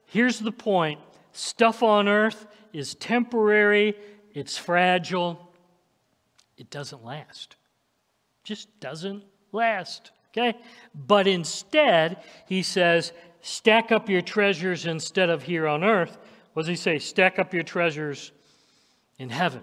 Here's 0.06 0.38
the 0.38 0.52
point 0.52 1.00
stuff 1.32 1.82
on 1.82 2.06
earth 2.06 2.46
is 2.72 2.94
temporary 2.94 3.96
it's 4.34 4.56
fragile, 4.56 5.52
it 6.56 6.70
doesn't 6.70 7.04
last. 7.04 7.56
Just 8.44 8.68
doesn't 8.80 9.24
last. 9.52 10.10
Okay? 10.30 10.58
But 10.94 11.26
instead, 11.26 12.22
he 12.46 12.62
says, 12.62 13.12
stack 13.40 13.92
up 13.92 14.08
your 14.08 14.22
treasures 14.22 14.86
instead 14.86 15.30
of 15.30 15.42
here 15.42 15.66
on 15.66 15.84
earth. 15.84 16.18
What 16.54 16.62
does 16.62 16.68
he 16.68 16.76
say? 16.76 16.98
Stack 16.98 17.38
up 17.38 17.52
your 17.52 17.62
treasures 17.62 18.32
in 19.18 19.28
heaven. 19.28 19.62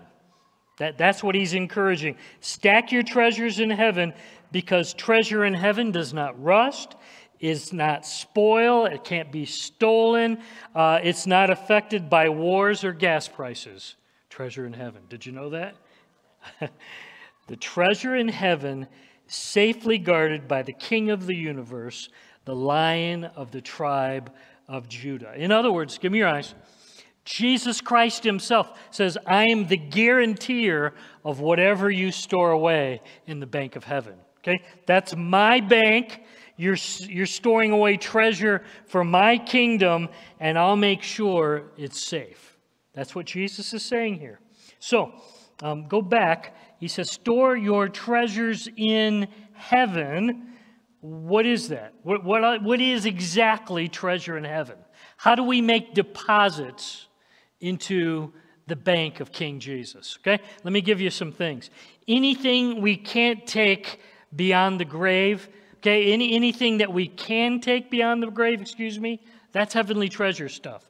That, 0.77 0.97
that's 0.97 1.23
what 1.23 1.35
he's 1.35 1.53
encouraging. 1.53 2.15
Stack 2.39 2.91
your 2.91 3.03
treasures 3.03 3.59
in 3.59 3.69
heaven 3.69 4.13
because 4.51 4.93
treasure 4.93 5.45
in 5.45 5.53
heaven 5.53 5.91
does 5.91 6.13
not 6.13 6.41
rust, 6.41 6.95
is 7.39 7.73
not 7.73 8.05
spoil, 8.05 8.85
it 8.85 9.03
can't 9.03 9.31
be 9.31 9.45
stolen, 9.45 10.39
uh, 10.75 10.99
it's 11.03 11.27
not 11.27 11.49
affected 11.49 12.09
by 12.09 12.29
wars 12.29 12.83
or 12.83 12.93
gas 12.93 13.27
prices 13.27 13.95
treasure 14.39 14.65
in 14.65 14.71
heaven. 14.71 15.01
Did 15.09 15.25
you 15.25 15.33
know 15.33 15.49
that? 15.49 15.75
the 17.47 17.57
treasure 17.57 18.15
in 18.15 18.29
heaven, 18.29 18.87
safely 19.27 19.97
guarded 19.97 20.47
by 20.47 20.61
the 20.61 20.71
King 20.71 21.09
of 21.09 21.25
the 21.25 21.35
universe, 21.35 22.07
the 22.45 22.55
Lion 22.55 23.25
of 23.25 23.51
the 23.51 23.59
tribe 23.59 24.31
of 24.65 24.87
Judah. 24.87 25.33
In 25.35 25.51
other 25.51 25.73
words, 25.73 25.97
give 25.97 26.13
me 26.13 26.19
your 26.19 26.29
eyes. 26.29 26.55
Jesus 27.25 27.81
Christ 27.81 28.23
Himself 28.23 28.79
says, 28.91 29.17
I 29.27 29.43
am 29.49 29.67
the 29.67 29.75
guarantor 29.75 30.93
of 31.25 31.41
whatever 31.41 31.91
you 31.91 32.09
store 32.09 32.51
away 32.51 33.01
in 33.27 33.41
the 33.41 33.45
bank 33.45 33.75
of 33.75 33.83
heaven. 33.83 34.15
Okay? 34.37 34.63
That's 34.85 35.17
my 35.17 35.59
bank. 35.59 36.21
You're, 36.55 36.77
you're 37.01 37.25
storing 37.25 37.73
away 37.73 37.97
treasure 37.97 38.63
for 38.87 39.03
my 39.03 39.37
kingdom, 39.37 40.07
and 40.39 40.57
I'll 40.57 40.77
make 40.77 41.03
sure 41.03 41.71
it's 41.75 42.01
safe. 42.01 42.48
That's 42.99 43.15
what 43.15 43.25
Jesus 43.25 43.73
is 43.73 43.81
saying 43.81 44.19
here. 44.19 44.41
So, 44.79 45.13
um, 45.61 45.87
go 45.87 46.01
back. 46.01 46.53
He 46.81 46.89
says, 46.89 47.09
Store 47.09 47.55
your 47.55 47.87
treasures 47.87 48.67
in 48.75 49.29
heaven. 49.53 50.49
What 50.99 51.45
is 51.45 51.69
that? 51.69 51.93
What, 52.03 52.25
what, 52.25 52.61
what 52.61 52.81
is 52.81 53.05
exactly 53.05 53.87
treasure 53.87 54.37
in 54.37 54.43
heaven? 54.43 54.75
How 55.15 55.35
do 55.35 55.43
we 55.43 55.61
make 55.61 55.93
deposits 55.93 57.07
into 57.61 58.33
the 58.67 58.75
bank 58.75 59.21
of 59.21 59.31
King 59.31 59.61
Jesus? 59.61 60.19
Okay, 60.19 60.43
let 60.65 60.73
me 60.73 60.81
give 60.81 60.99
you 60.99 61.09
some 61.09 61.31
things. 61.31 61.69
Anything 62.05 62.81
we 62.81 62.97
can't 62.97 63.47
take 63.47 64.01
beyond 64.35 64.77
the 64.77 64.83
grave, 64.83 65.47
okay, 65.77 66.11
any, 66.11 66.35
anything 66.35 66.79
that 66.79 66.91
we 66.91 67.07
can 67.07 67.61
take 67.61 67.89
beyond 67.89 68.21
the 68.21 68.29
grave, 68.29 68.59
excuse 68.59 68.99
me, 68.99 69.21
that's 69.53 69.73
heavenly 69.73 70.09
treasure 70.09 70.49
stuff 70.49 70.88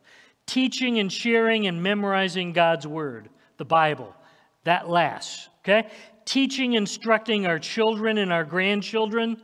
teaching 0.49 0.97
and 0.97 1.13
sharing 1.13 1.67
and 1.67 1.83
memorizing 1.83 2.53
God's 2.53 2.87
Word, 2.87 3.29
the 3.57 3.65
Bible. 3.65 4.15
That 4.63 4.89
lasts, 4.89 5.47
okay? 5.59 5.89
Teaching, 6.25 6.73
instructing 6.73 7.45
our 7.45 7.59
children 7.59 8.17
and 8.17 8.33
our 8.33 8.43
grandchildren, 8.43 9.41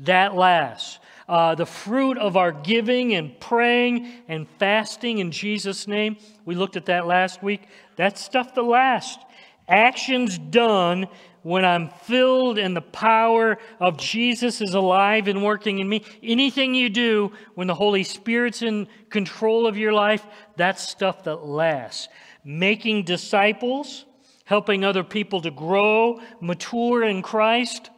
that 0.00 0.34
lasts. 0.34 0.98
Uh, 1.26 1.54
the 1.54 1.64
fruit 1.64 2.18
of 2.18 2.36
our 2.36 2.52
giving 2.52 3.14
and 3.14 3.38
praying 3.40 4.12
and 4.28 4.46
fasting 4.58 5.18
in 5.18 5.30
Jesus' 5.30 5.88
name, 5.88 6.18
we 6.44 6.54
looked 6.54 6.76
at 6.76 6.86
that 6.86 7.06
last 7.06 7.42
week. 7.42 7.62
That's 7.96 8.22
stuff 8.22 8.54
that 8.54 8.62
lasts. 8.62 9.24
Actions 9.68 10.36
done 10.36 11.06
when 11.42 11.64
I'm 11.64 11.88
filled 11.88 12.58
and 12.58 12.76
the 12.76 12.80
power 12.80 13.58
of 13.80 13.96
Jesus 13.96 14.60
is 14.60 14.74
alive 14.74 15.28
and 15.28 15.42
working 15.42 15.78
in 15.78 15.88
me. 15.88 16.04
Anything 16.22 16.74
you 16.74 16.88
do 16.88 17.32
when 17.54 17.66
the 17.66 17.74
Holy 17.74 18.04
Spirit's 18.04 18.62
in 18.62 18.88
control 19.10 19.66
of 19.66 19.76
your 19.76 19.92
life, 19.92 20.24
that's 20.56 20.88
stuff 20.88 21.24
that 21.24 21.44
lasts. 21.44 22.08
Making 22.44 23.04
disciples, 23.04 24.04
helping 24.44 24.84
other 24.84 25.04
people 25.04 25.40
to 25.42 25.50
grow, 25.50 26.20
mature 26.40 27.02
in 27.04 27.22
Christ, 27.22 27.90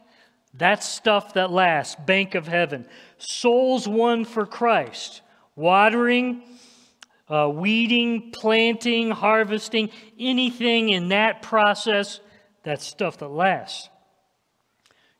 that's 0.57 0.87
stuff 0.87 1.33
that 1.33 1.51
lasts. 1.51 1.95
Bank 2.05 2.33
of 2.33 2.47
heaven. 2.47 2.85
Souls 3.17 3.87
won 3.87 4.23
for 4.23 4.45
Christ. 4.45 5.21
Watering, 5.55 6.43
uh, 7.29 7.49
weeding, 7.49 8.31
planting, 8.31 9.11
harvesting, 9.11 9.89
anything 10.17 10.89
in 10.89 11.09
that 11.09 11.41
process 11.41 12.19
that 12.65 12.81
stuff 12.81 13.19
that 13.19 13.29
lasts. 13.29 13.89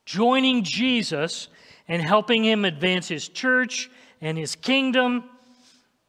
Joining 0.06 0.64
Jesus 0.64 1.48
and 1.88 2.02
helping 2.02 2.44
him 2.44 2.66
advance 2.66 3.08
his 3.08 3.28
church 3.28 3.90
and 4.22 4.38
his 4.38 4.56
kingdom, 4.56 5.24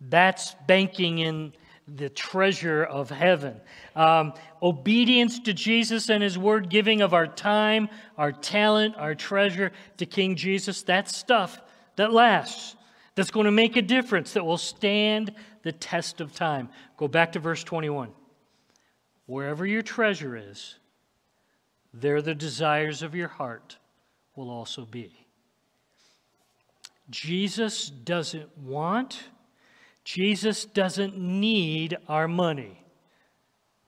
that's 0.00 0.54
banking 0.66 1.18
in 1.18 1.52
the 1.88 2.08
treasure 2.08 2.82
of 2.82 3.10
heaven. 3.10 3.60
Um, 3.94 4.34
obedience 4.62 5.38
to 5.40 5.52
Jesus 5.52 6.10
and 6.10 6.22
his 6.22 6.36
word, 6.36 6.68
giving 6.68 7.00
of 7.00 7.14
our 7.14 7.26
time, 7.26 7.88
our 8.18 8.32
talent, 8.32 8.96
our 8.96 9.14
treasure 9.14 9.72
to 9.98 10.06
King 10.06 10.34
Jesus, 10.34 10.82
that's 10.82 11.16
stuff 11.16 11.60
that 11.96 12.12
lasts, 12.12 12.76
that's 13.14 13.30
going 13.30 13.46
to 13.46 13.52
make 13.52 13.76
a 13.76 13.82
difference, 13.82 14.32
that 14.32 14.44
will 14.44 14.58
stand 14.58 15.32
the 15.62 15.72
test 15.72 16.20
of 16.20 16.34
time. 16.34 16.68
Go 16.96 17.08
back 17.08 17.32
to 17.32 17.38
verse 17.38 17.62
21. 17.62 18.10
Wherever 19.26 19.66
your 19.66 19.82
treasure 19.82 20.36
is, 20.36 20.76
there 22.00 22.20
the 22.22 22.34
desires 22.34 23.02
of 23.02 23.14
your 23.14 23.28
heart 23.28 23.78
will 24.34 24.50
also 24.50 24.84
be. 24.84 25.26
Jesus 27.08 27.88
doesn't 27.88 28.56
want, 28.58 29.24
Jesus 30.04 30.64
doesn't 30.64 31.16
need 31.16 31.96
our 32.08 32.28
money. 32.28 32.82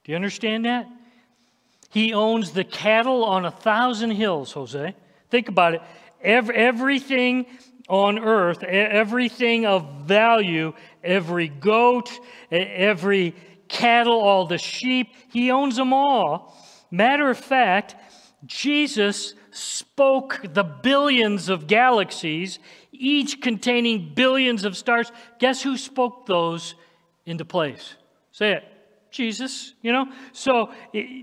Do 0.04 0.12
you 0.12 0.16
understand 0.16 0.64
that? 0.64 0.88
He 1.90 2.12
owns 2.12 2.52
the 2.52 2.64
cattle 2.64 3.24
on 3.24 3.44
a 3.44 3.50
thousand 3.50 4.12
hills, 4.12 4.52
Jose. 4.52 4.94
Think 5.30 5.48
about 5.48 5.74
it. 5.74 5.82
Every, 6.22 6.54
everything 6.54 7.46
on 7.88 8.18
earth, 8.18 8.62
everything 8.62 9.66
of 9.66 9.86
value, 10.02 10.74
every 11.02 11.48
goat, 11.48 12.10
every 12.50 13.34
cattle, 13.68 14.20
all 14.20 14.46
the 14.46 14.58
sheep, 14.58 15.08
he 15.30 15.50
owns 15.50 15.76
them 15.76 15.92
all. 15.92 16.56
Matter 16.90 17.30
of 17.30 17.38
fact, 17.38 17.96
Jesus 18.46 19.34
spoke 19.50 20.40
the 20.42 20.62
billions 20.62 21.48
of 21.48 21.66
galaxies, 21.66 22.58
each 22.92 23.40
containing 23.40 24.12
billions 24.14 24.64
of 24.64 24.76
stars. 24.76 25.10
Guess 25.38 25.62
who 25.62 25.76
spoke 25.76 26.26
those 26.26 26.74
into 27.26 27.44
place? 27.44 27.94
Say 28.32 28.52
it 28.52 28.64
Jesus, 29.10 29.74
you 29.82 29.92
know? 29.92 30.06
So 30.32 30.70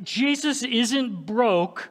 Jesus 0.03 0.63
isn't 0.63 1.25
broke. 1.25 1.89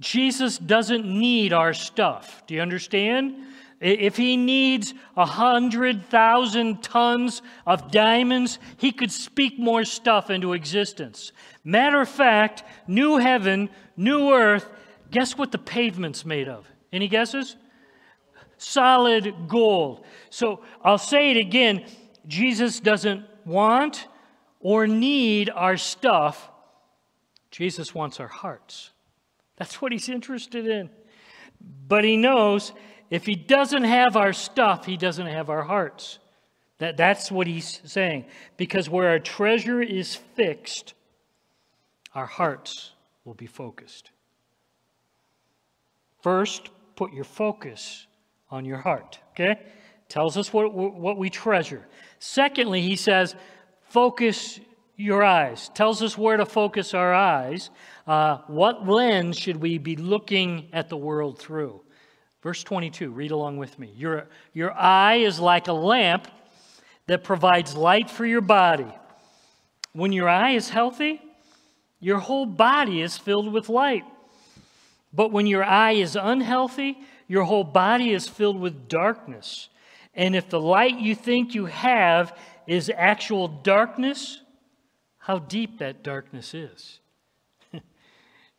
Jesus 0.00 0.58
doesn't 0.58 1.06
need 1.06 1.52
our 1.52 1.72
stuff. 1.74 2.42
Do 2.46 2.54
you 2.54 2.60
understand? 2.60 3.36
If 3.80 4.16
he 4.16 4.36
needs 4.36 4.92
a 5.16 5.24
hundred 5.24 6.06
thousand 6.06 6.82
tons 6.82 7.42
of 7.64 7.92
diamonds, 7.92 8.58
he 8.76 8.90
could 8.90 9.12
speak 9.12 9.58
more 9.58 9.84
stuff 9.84 10.30
into 10.30 10.52
existence. 10.52 11.32
Matter 11.68 12.00
of 12.00 12.08
fact, 12.08 12.62
new 12.86 13.18
heaven, 13.18 13.68
new 13.94 14.32
earth, 14.32 14.66
guess 15.10 15.36
what 15.36 15.52
the 15.52 15.58
pavement's 15.58 16.24
made 16.24 16.48
of? 16.48 16.66
Any 16.94 17.08
guesses? 17.08 17.56
Solid 18.56 19.34
gold. 19.48 20.06
So 20.30 20.62
I'll 20.82 20.96
say 20.96 21.30
it 21.30 21.36
again 21.36 21.84
Jesus 22.26 22.80
doesn't 22.80 23.26
want 23.44 24.06
or 24.60 24.86
need 24.86 25.50
our 25.50 25.76
stuff, 25.76 26.50
Jesus 27.50 27.94
wants 27.94 28.18
our 28.18 28.28
hearts. 28.28 28.88
That's 29.56 29.82
what 29.82 29.92
he's 29.92 30.08
interested 30.08 30.66
in. 30.66 30.88
But 31.86 32.02
he 32.02 32.16
knows 32.16 32.72
if 33.10 33.26
he 33.26 33.34
doesn't 33.34 33.84
have 33.84 34.16
our 34.16 34.32
stuff, 34.32 34.86
he 34.86 34.96
doesn't 34.96 35.26
have 35.26 35.50
our 35.50 35.64
hearts. 35.64 36.18
That, 36.78 36.96
that's 36.96 37.30
what 37.30 37.46
he's 37.46 37.82
saying. 37.84 38.24
Because 38.56 38.88
where 38.88 39.10
our 39.10 39.18
treasure 39.18 39.82
is 39.82 40.14
fixed, 40.14 40.94
our 42.18 42.26
hearts 42.26 42.90
will 43.24 43.34
be 43.34 43.46
focused. 43.46 44.10
First, 46.20 46.70
put 46.96 47.12
your 47.12 47.22
focus 47.22 48.08
on 48.50 48.64
your 48.64 48.78
heart, 48.78 49.20
okay? 49.30 49.60
Tells 50.08 50.36
us 50.36 50.52
what, 50.52 50.74
what 50.74 51.16
we 51.16 51.30
treasure. 51.30 51.86
Secondly, 52.18 52.82
he 52.82 52.96
says, 52.96 53.36
focus 53.82 54.58
your 54.96 55.22
eyes. 55.22 55.70
Tells 55.74 56.02
us 56.02 56.18
where 56.18 56.36
to 56.36 56.44
focus 56.44 56.92
our 56.92 57.14
eyes. 57.14 57.70
Uh, 58.04 58.38
what 58.48 58.88
lens 58.88 59.38
should 59.38 59.58
we 59.58 59.78
be 59.78 59.94
looking 59.94 60.68
at 60.72 60.88
the 60.88 60.96
world 60.96 61.38
through? 61.38 61.80
Verse 62.42 62.64
22, 62.64 63.12
read 63.12 63.30
along 63.30 63.58
with 63.58 63.78
me. 63.78 63.92
Your, 63.96 64.26
your 64.52 64.72
eye 64.72 65.16
is 65.16 65.38
like 65.38 65.68
a 65.68 65.72
lamp 65.72 66.26
that 67.06 67.22
provides 67.22 67.76
light 67.76 68.10
for 68.10 68.26
your 68.26 68.40
body. 68.40 68.92
When 69.92 70.10
your 70.12 70.28
eye 70.28 70.52
is 70.52 70.68
healthy, 70.68 71.22
your 72.00 72.18
whole 72.18 72.46
body 72.46 73.02
is 73.02 73.18
filled 73.18 73.52
with 73.52 73.68
light. 73.68 74.04
But 75.12 75.32
when 75.32 75.46
your 75.46 75.64
eye 75.64 75.92
is 75.92 76.16
unhealthy, 76.16 76.98
your 77.26 77.44
whole 77.44 77.64
body 77.64 78.12
is 78.12 78.28
filled 78.28 78.60
with 78.60 78.88
darkness. 78.88 79.68
And 80.14 80.34
if 80.34 80.48
the 80.48 80.60
light 80.60 80.98
you 80.98 81.14
think 81.14 81.54
you 81.54 81.66
have 81.66 82.36
is 82.66 82.90
actual 82.94 83.48
darkness, 83.48 84.40
how 85.18 85.38
deep 85.38 85.78
that 85.78 86.02
darkness 86.02 86.54
is. 86.54 87.00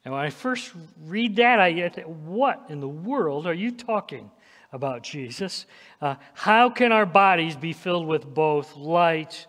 And 0.05 0.13
when 0.13 0.23
I 0.23 0.29
first 0.29 0.71
read 1.05 1.35
that, 1.35 1.59
I 1.59 1.89
thought, 1.89 2.07
what 2.09 2.67
in 2.69 2.79
the 2.79 2.87
world 2.87 3.45
are 3.45 3.53
you 3.53 3.69
talking 3.69 4.31
about, 4.71 5.03
Jesus? 5.03 5.65
Uh, 6.01 6.15
how 6.33 6.69
can 6.69 6.93
our 6.93 7.05
bodies 7.05 7.57
be 7.57 7.73
filled 7.73 8.07
with 8.07 8.25
both 8.25 8.77
light 8.77 9.45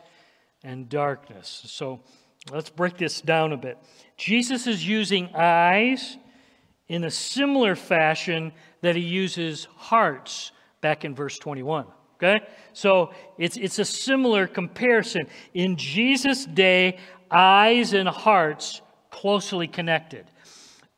and 0.65 0.89
darkness? 0.89 1.63
So 1.67 2.01
let's 2.53 2.71
break 2.71 2.97
this 2.97 3.21
down 3.21 3.53
a 3.53 3.57
bit. 3.57 3.79
Jesus 4.17 4.67
is 4.67 4.87
using 4.87 5.29
eyes 5.35 6.17
in 6.89 7.05
a 7.05 7.11
similar 7.11 7.77
fashion 7.77 8.53
that 8.81 8.97
he 8.97 9.03
uses 9.03 9.67
hearts 9.77 10.53
back 10.81 11.05
in 11.05 11.15
verse 11.15 11.39
21. 11.39 11.87
Okay? 12.17 12.45
So 12.73 13.13
it's, 13.39 13.57
it's 13.57 13.79
a 13.79 13.85
similar 13.85 14.47
comparison. 14.47 15.27
In 15.55 15.77
Jesus' 15.77 16.45
day, 16.45 16.99
eyes 17.31 17.93
and 17.93 18.09
hearts 18.09 18.83
closely 19.11 19.69
connected. 19.69 20.27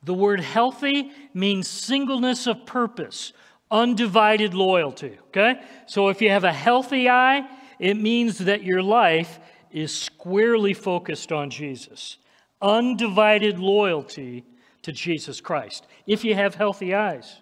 The 0.03 0.13
word 0.13 0.41
healthy 0.41 1.11
means 1.33 1.67
singleness 1.67 2.47
of 2.47 2.65
purpose, 2.65 3.31
undivided 3.71 4.53
loyalty. 4.53 5.17
Okay? 5.27 5.61
So 5.87 6.09
if 6.09 6.21
you 6.21 6.29
have 6.29 6.43
a 6.43 6.51
healthy 6.51 7.09
eye, 7.09 7.47
it 7.79 7.95
means 7.95 8.39
that 8.39 8.63
your 8.63 8.81
life 8.81 9.39
is 9.73 9.93
squarely 9.93 10.73
focused 10.73 11.31
on 11.31 11.49
Jesus. 11.49 12.17
Undivided 12.61 13.59
loyalty 13.59 14.45
to 14.83 14.91
Jesus 14.91 15.41
Christ. 15.41 15.87
If 16.07 16.23
you 16.23 16.35
have 16.35 16.55
healthy 16.55 16.93
eyes, 16.93 17.41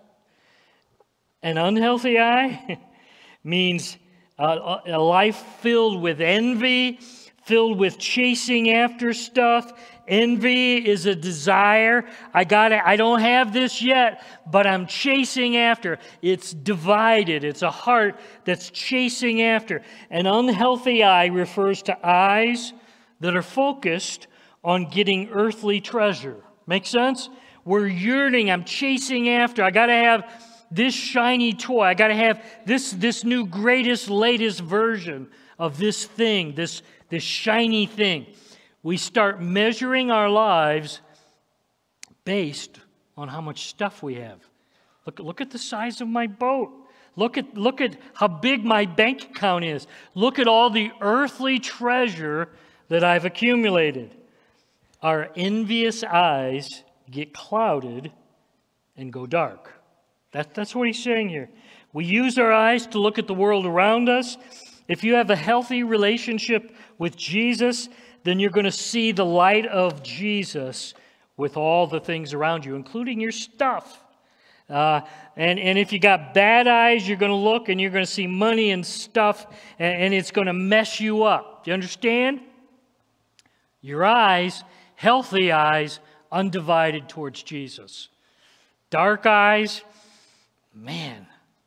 an 1.44 1.58
unhealthy 1.58 2.20
eye 2.20 2.80
means 3.44 3.98
a, 4.39 4.80
a 4.88 5.00
life 5.00 5.38
filled 5.60 6.02
with 6.02 6.22
envy, 6.22 7.00
filled 7.44 7.78
with 7.78 7.98
chasing 8.00 8.72
after 8.72 9.13
stuff, 9.13 9.74
Envy 10.08 10.78
is 10.78 11.06
a 11.06 11.16
desire. 11.16 12.06
I 12.34 12.44
got. 12.44 12.72
I 12.72 12.96
don't 12.96 13.20
have 13.20 13.54
this 13.54 13.82
yet, 13.82 14.24
but 14.50 14.66
I'm 14.66 14.88
chasing 14.88 15.58
after. 15.58 16.00
It's 16.22 16.54
divided. 16.54 17.44
It's 17.44 17.62
a 17.62 17.72
heart 17.72 18.20
that's 18.44 18.70
chasing 18.72 19.42
after. 19.42 19.84
An 20.10 20.26
unhealthy 20.26 21.04
eye 21.04 21.28
refers 21.28 21.84
to 21.84 22.08
eyes 22.08 22.74
that 23.20 23.36
are 23.36 23.44
focused 23.44 24.28
on 24.64 24.90
getting 24.90 25.30
earthly 25.30 25.80
treasure. 25.82 26.38
Make 26.66 26.88
sense? 26.88 27.30
We're 27.64 27.88
yearning. 27.88 28.50
I'm 28.50 28.64
chasing 28.64 29.30
after. 29.30 29.64
I 29.64 29.70
got 29.70 29.86
to 29.86 29.94
have 29.94 30.32
this 30.72 30.96
shiny 30.96 31.54
toy. 31.54 31.84
I 31.84 31.94
got 31.94 32.08
to 32.08 32.16
have 32.16 32.44
this, 32.66 32.92
this 32.92 33.24
new 33.24 33.46
greatest, 33.46 34.10
latest 34.10 34.62
version 34.62 35.30
of 35.60 35.78
this 35.78 36.06
thing, 36.06 36.56
this, 36.56 36.82
this 37.10 37.24
shiny 37.24 37.86
thing 37.86 38.26
we 38.84 38.98
start 38.98 39.41
measuring 39.41 40.12
our 40.12 40.30
lives 40.30 41.02
based 42.26 42.80
on 43.17 43.28
how 43.28 43.41
much 43.41 43.67
stuff 43.67 44.02
we 44.02 44.15
have. 44.15 44.39
Look, 45.06 45.20
look 45.20 45.41
at 45.41 45.52
the 45.52 45.60
size 45.60 46.02
of 46.02 46.08
my 46.08 46.28
boat. 46.28 46.72
Look 47.15 47.38
at, 47.38 47.58
look 47.58 47.82
at 47.82 47.98
how 48.13 48.28
big 48.28 48.63
my 48.63 48.86
bank 48.86 49.24
account 49.24 49.65
is. 49.65 49.86
Look 50.15 50.39
at 50.39 50.48
all 50.48 50.70
the 50.70 50.91
earthly 51.02 51.60
treasure 51.60 52.50
that 52.88 53.04
I've 53.04 53.26
accumulated. 53.26 54.15
Our 55.02 55.30
envious 55.36 56.04
eyes 56.04 56.84
get 57.10 57.34
clouded 57.34 58.12
and 58.96 59.12
go 59.12 59.26
dark. 59.26 59.74
That, 60.32 60.54
that's 60.54 60.74
what 60.74 60.88
he's 60.88 61.04
saying 61.04 61.30
here. 61.30 61.50
We 61.94 62.06
use 62.06 62.38
our 62.38 62.54
eyes 62.54 62.88
to 62.88 63.00
look 63.00 63.20
at 63.20 63.28
the 63.28 63.34
world 63.34 63.65
around 63.65 64.08
us. 64.08 64.38
If 64.88 65.04
you 65.04 65.15
have 65.15 65.30
a 65.30 65.36
healthy 65.36 65.84
relationship 65.84 66.74
with 66.98 67.17
Jesus, 67.17 67.89
then 68.23 68.39
you're 68.39 68.51
going 68.51 68.65
to 68.65 68.71
see 68.71 69.12
the 69.12 69.25
light 69.25 69.65
of 69.65 70.03
Jesus 70.03 70.93
with 71.38 71.57
all 71.57 71.88
the 71.88 71.99
things 71.99 72.34
around 72.34 72.65
you, 72.65 72.75
including 72.75 73.19
your 73.19 73.31
stuff. 73.31 74.03
Uh, 74.69 75.01
and, 75.36 75.60
and 75.60 75.77
if 75.77 75.91
you 75.91 75.99
got 75.99 76.34
bad 76.34 76.67
eyes, 76.67 77.07
you're 77.07 77.17
going 77.17 77.31
to 77.31 77.36
look 77.36 77.67
and 77.67 77.81
you're 77.81 77.91
going 77.91 78.05
to 78.05 78.12
see 78.12 78.27
money 78.27 78.71
and 78.71 78.86
stuff, 78.86 79.45
and, 79.79 80.03
and 80.03 80.13
it's 80.13 80.31
going 80.31 80.47
to 80.47 80.53
mess 80.53 80.99
you 80.99 81.23
up. 81.23 81.63
Do 81.63 81.71
you 81.71 81.73
understand? 81.73 82.41
Your 83.81 84.05
eyes, 84.05 84.63
healthy 84.95 85.51
eyes, 85.51 85.99
undivided 86.31 87.10
towards 87.10 87.43
Jesus. 87.43 88.07
Dark 88.89 89.25
eyes, 89.25 89.81
man, 90.73 91.25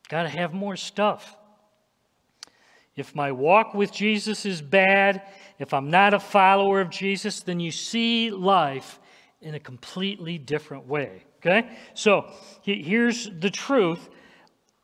got 0.09 0.23
to 0.23 0.29
have 0.29 0.53
more 0.53 0.75
stuff. 0.75 1.37
If 2.95 3.13
my 3.13 3.31
walk 3.31 3.73
with 3.73 3.91
Jesus 3.91 4.45
is 4.45 4.61
bad, 4.61 5.21
if 5.59 5.73
I'm 5.73 5.89
not 5.89 6.13
a 6.13 6.19
follower 6.19 6.79
of 6.79 6.89
Jesus, 6.89 7.41
then 7.41 7.59
you 7.59 7.71
see 7.71 8.31
life 8.31 8.99
in 9.41 9.53
a 9.53 9.59
completely 9.59 10.37
different 10.37 10.87
way. 10.87 11.23
Okay? 11.37 11.69
So 11.93 12.25
here's 12.63 13.29
the 13.39 13.49
truth 13.49 14.09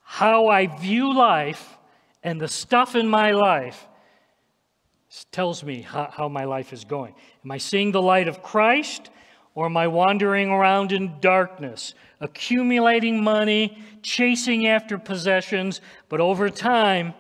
how 0.02 0.48
I 0.48 0.68
view 0.68 1.16
life 1.16 1.78
and 2.22 2.40
the 2.40 2.48
stuff 2.48 2.96
in 2.96 3.08
my 3.08 3.32
life 3.32 3.88
tells 5.32 5.64
me 5.64 5.82
how, 5.82 6.30
my 6.30 6.44
life 6.44 6.74
is 6.74 6.86
going. 6.86 7.16
Am 7.44 7.52
I 7.52 7.58
seeing 7.58 7.92
the 7.92 8.02
light 8.02 8.28
of 8.28 8.44
Christ 8.44 9.10
or 9.56 9.66
am 9.66 9.76
I 9.76 9.88
wandering 9.88 10.50
around 10.50 10.92
in 10.92 11.20
darkness, 11.20 11.94
accumulating 12.20 13.24
money, 13.24 13.78
chasing 14.02 14.68
after 14.68 14.98
possessions, 14.98 15.82
but 16.08 16.22
over 16.22 16.50
time, 16.50 17.14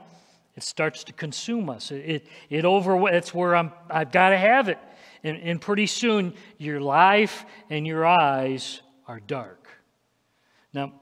it 0.61 0.65
starts 0.65 1.03
to 1.05 1.13
consume 1.13 1.69
us. 1.69 1.91
It, 1.91 2.05
it, 2.05 2.27
it 2.49 2.65
over, 2.65 3.09
it's 3.09 3.33
where 3.33 3.55
I'm, 3.55 3.71
I've 3.89 4.11
got 4.11 4.29
to 4.29 4.37
have 4.37 4.69
it. 4.69 4.77
And, 5.23 5.37
and 5.37 5.59
pretty 5.59 5.87
soon, 5.87 6.35
your 6.59 6.79
life 6.79 7.45
and 7.69 7.87
your 7.87 8.05
eyes 8.05 8.81
are 9.07 9.19
dark. 9.19 9.67
Now, 10.71 10.93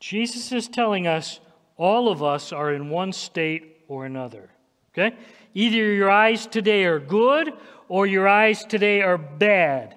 Jesus 0.00 0.50
is 0.50 0.66
telling 0.66 1.06
us 1.06 1.40
all 1.76 2.08
of 2.08 2.22
us 2.22 2.52
are 2.52 2.72
in 2.72 2.90
one 2.90 3.12
state 3.12 3.84
or 3.86 4.06
another. 4.06 4.50
Okay? 4.92 5.16
Either 5.54 5.76
your 5.76 6.10
eyes 6.10 6.46
today 6.46 6.84
are 6.84 6.98
good 6.98 7.52
or 7.88 8.06
your 8.06 8.26
eyes 8.26 8.64
today 8.64 9.02
are 9.02 9.18
bad. 9.18 9.95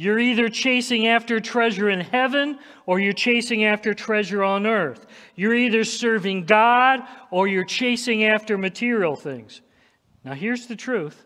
You're 0.00 0.18
either 0.18 0.48
chasing 0.48 1.08
after 1.08 1.40
treasure 1.40 1.90
in 1.90 2.00
heaven 2.00 2.58
or 2.86 2.98
you're 2.98 3.12
chasing 3.12 3.66
after 3.66 3.92
treasure 3.92 4.42
on 4.42 4.66
earth. 4.66 5.04
You're 5.34 5.54
either 5.54 5.84
serving 5.84 6.46
God 6.46 7.00
or 7.30 7.46
you're 7.46 7.66
chasing 7.66 8.24
after 8.24 8.56
material 8.56 9.14
things. 9.14 9.60
Now, 10.24 10.32
here's 10.32 10.66
the 10.66 10.74
truth 10.74 11.22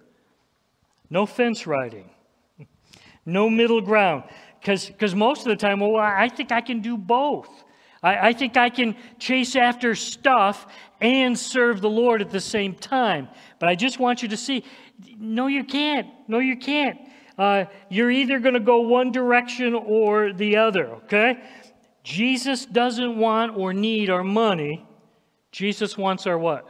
no 1.08 1.24
fence 1.24 1.68
riding, 1.68 2.10
no 3.24 3.48
middle 3.48 3.80
ground. 3.80 4.24
Because 4.60 5.14
most 5.14 5.42
of 5.42 5.50
the 5.50 5.56
time, 5.56 5.78
well, 5.78 5.94
I 5.94 6.28
think 6.28 6.50
I 6.50 6.60
can 6.60 6.80
do 6.80 6.96
both. 6.96 7.62
I, 8.02 8.30
I 8.30 8.32
think 8.32 8.56
I 8.56 8.70
can 8.70 8.96
chase 9.20 9.54
after 9.54 9.94
stuff 9.94 10.66
and 11.00 11.38
serve 11.38 11.80
the 11.80 11.88
Lord 11.88 12.20
at 12.20 12.30
the 12.30 12.40
same 12.40 12.74
time. 12.74 13.28
But 13.60 13.68
I 13.68 13.76
just 13.76 14.00
want 14.00 14.20
you 14.20 14.30
to 14.30 14.36
see 14.36 14.64
no, 15.16 15.46
you 15.46 15.62
can't. 15.62 16.08
No, 16.26 16.40
you 16.40 16.56
can't. 16.56 16.98
Uh, 17.36 17.64
you're 17.88 18.10
either 18.10 18.38
going 18.38 18.54
to 18.54 18.60
go 18.60 18.80
one 18.80 19.10
direction 19.10 19.74
or 19.74 20.32
the 20.32 20.56
other, 20.56 20.86
okay? 20.86 21.42
Jesus 22.04 22.66
doesn't 22.66 23.16
want 23.18 23.56
or 23.56 23.72
need 23.72 24.10
our 24.10 24.22
money. 24.22 24.86
Jesus 25.50 25.96
wants 25.96 26.26
our 26.26 26.38
what? 26.38 26.68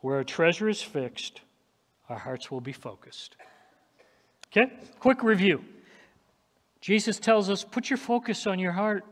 Where 0.00 0.16
our 0.16 0.24
treasure 0.24 0.68
is 0.68 0.82
fixed, 0.82 1.40
our 2.08 2.18
hearts 2.18 2.50
will 2.50 2.60
be 2.60 2.72
focused. 2.72 3.36
Okay? 4.48 4.72
Quick 4.98 5.22
review. 5.22 5.64
Jesus 6.80 7.18
tells 7.18 7.50
us, 7.50 7.64
put 7.64 7.90
your 7.90 7.96
focus 7.96 8.46
on 8.46 8.58
your 8.58 8.72
heart. 8.72 9.04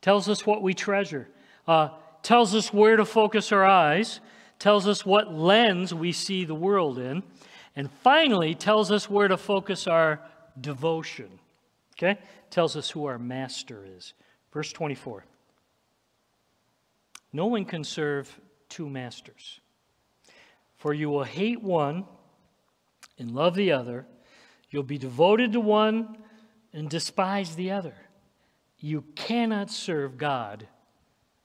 Tells 0.00 0.28
us 0.28 0.46
what 0.46 0.62
we 0.62 0.74
treasure. 0.74 1.28
Uh, 1.66 1.88
tells 2.22 2.54
us 2.54 2.72
where 2.72 2.96
to 2.96 3.04
focus 3.04 3.52
our 3.52 3.64
eyes. 3.64 4.20
Tells 4.58 4.86
us 4.86 5.06
what 5.06 5.32
lens 5.32 5.94
we 5.94 6.12
see 6.12 6.44
the 6.44 6.54
world 6.54 6.98
in. 6.98 7.22
And 7.76 7.90
finally, 8.02 8.54
tells 8.54 8.90
us 8.90 9.10
where 9.10 9.28
to 9.28 9.36
focus 9.36 9.86
our 9.86 10.20
devotion. 10.60 11.38
Okay? 11.96 12.18
Tells 12.50 12.76
us 12.76 12.90
who 12.90 13.06
our 13.06 13.18
master 13.18 13.84
is. 13.96 14.14
Verse 14.52 14.72
24. 14.72 15.24
No 17.32 17.46
one 17.46 17.64
can 17.64 17.82
serve 17.82 18.40
two 18.68 18.88
masters. 18.88 19.60
For 20.76 20.94
you 20.94 21.10
will 21.10 21.24
hate 21.24 21.62
one 21.62 22.04
and 23.18 23.32
love 23.32 23.54
the 23.54 23.72
other. 23.72 24.06
You'll 24.70 24.82
be 24.82 24.98
devoted 24.98 25.52
to 25.52 25.60
one 25.60 26.16
and 26.72 26.88
despise 26.88 27.56
the 27.56 27.72
other. 27.72 27.94
You 28.78 29.02
cannot 29.14 29.70
serve 29.70 30.18
God 30.18 30.68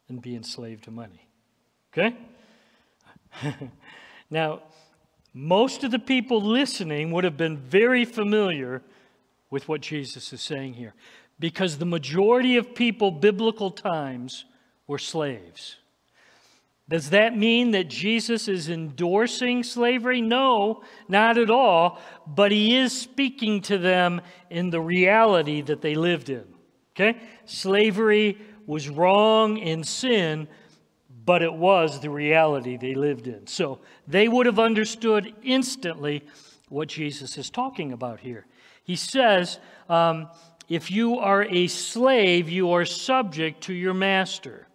and 0.09 0.21
be 0.21 0.35
enslaved 0.35 0.83
to 0.85 0.91
money. 0.91 1.27
Okay? 1.93 2.15
now, 4.29 4.61
most 5.33 5.83
of 5.83 5.91
the 5.91 5.99
people 5.99 6.41
listening 6.41 7.11
would 7.11 7.23
have 7.23 7.37
been 7.37 7.57
very 7.57 8.05
familiar 8.05 8.81
with 9.49 9.67
what 9.67 9.81
Jesus 9.81 10.33
is 10.33 10.41
saying 10.41 10.73
here 10.73 10.93
because 11.39 11.77
the 11.77 11.85
majority 11.85 12.57
of 12.57 12.75
people, 12.75 13.11
biblical 13.11 13.71
times, 13.71 14.45
were 14.87 14.97
slaves. 14.97 15.77
Does 16.89 17.11
that 17.11 17.37
mean 17.37 17.71
that 17.71 17.87
Jesus 17.87 18.47
is 18.47 18.67
endorsing 18.67 19.63
slavery? 19.63 20.21
No, 20.21 20.81
not 21.07 21.37
at 21.37 21.51
all. 21.51 21.99
But 22.25 22.51
he 22.51 22.75
is 22.75 22.99
speaking 22.99 23.61
to 23.63 23.77
them 23.77 24.21
in 24.49 24.71
the 24.71 24.81
reality 24.81 25.61
that 25.61 25.81
they 25.81 25.93
lived 25.93 26.29
in. 26.29 26.45
Okay? 26.95 27.19
Slavery 27.45 28.39
was 28.65 28.89
wrong 28.89 29.57
in 29.57 29.83
sin, 29.83 30.47
but 31.29 31.43
it 31.43 31.53
was 31.53 31.99
the 31.99 32.09
reality 32.09 32.75
they 32.75 32.95
lived 32.95 33.27
in. 33.27 33.45
So 33.45 33.81
they 34.07 34.27
would 34.27 34.47
have 34.47 34.57
understood 34.57 35.31
instantly 35.43 36.23
what 36.69 36.87
Jesus 36.87 37.37
is 37.37 37.51
talking 37.51 37.93
about 37.93 38.19
here. 38.19 38.47
He 38.83 38.95
says, 38.95 39.59
um, 39.89 40.29
if 40.69 40.89
you 40.89 41.19
are 41.19 41.43
a 41.43 41.67
slave, 41.67 42.49
you 42.49 42.71
are 42.71 42.83
subject 42.83 43.61
to 43.65 43.75
your 43.75 43.93
master. 43.93 44.65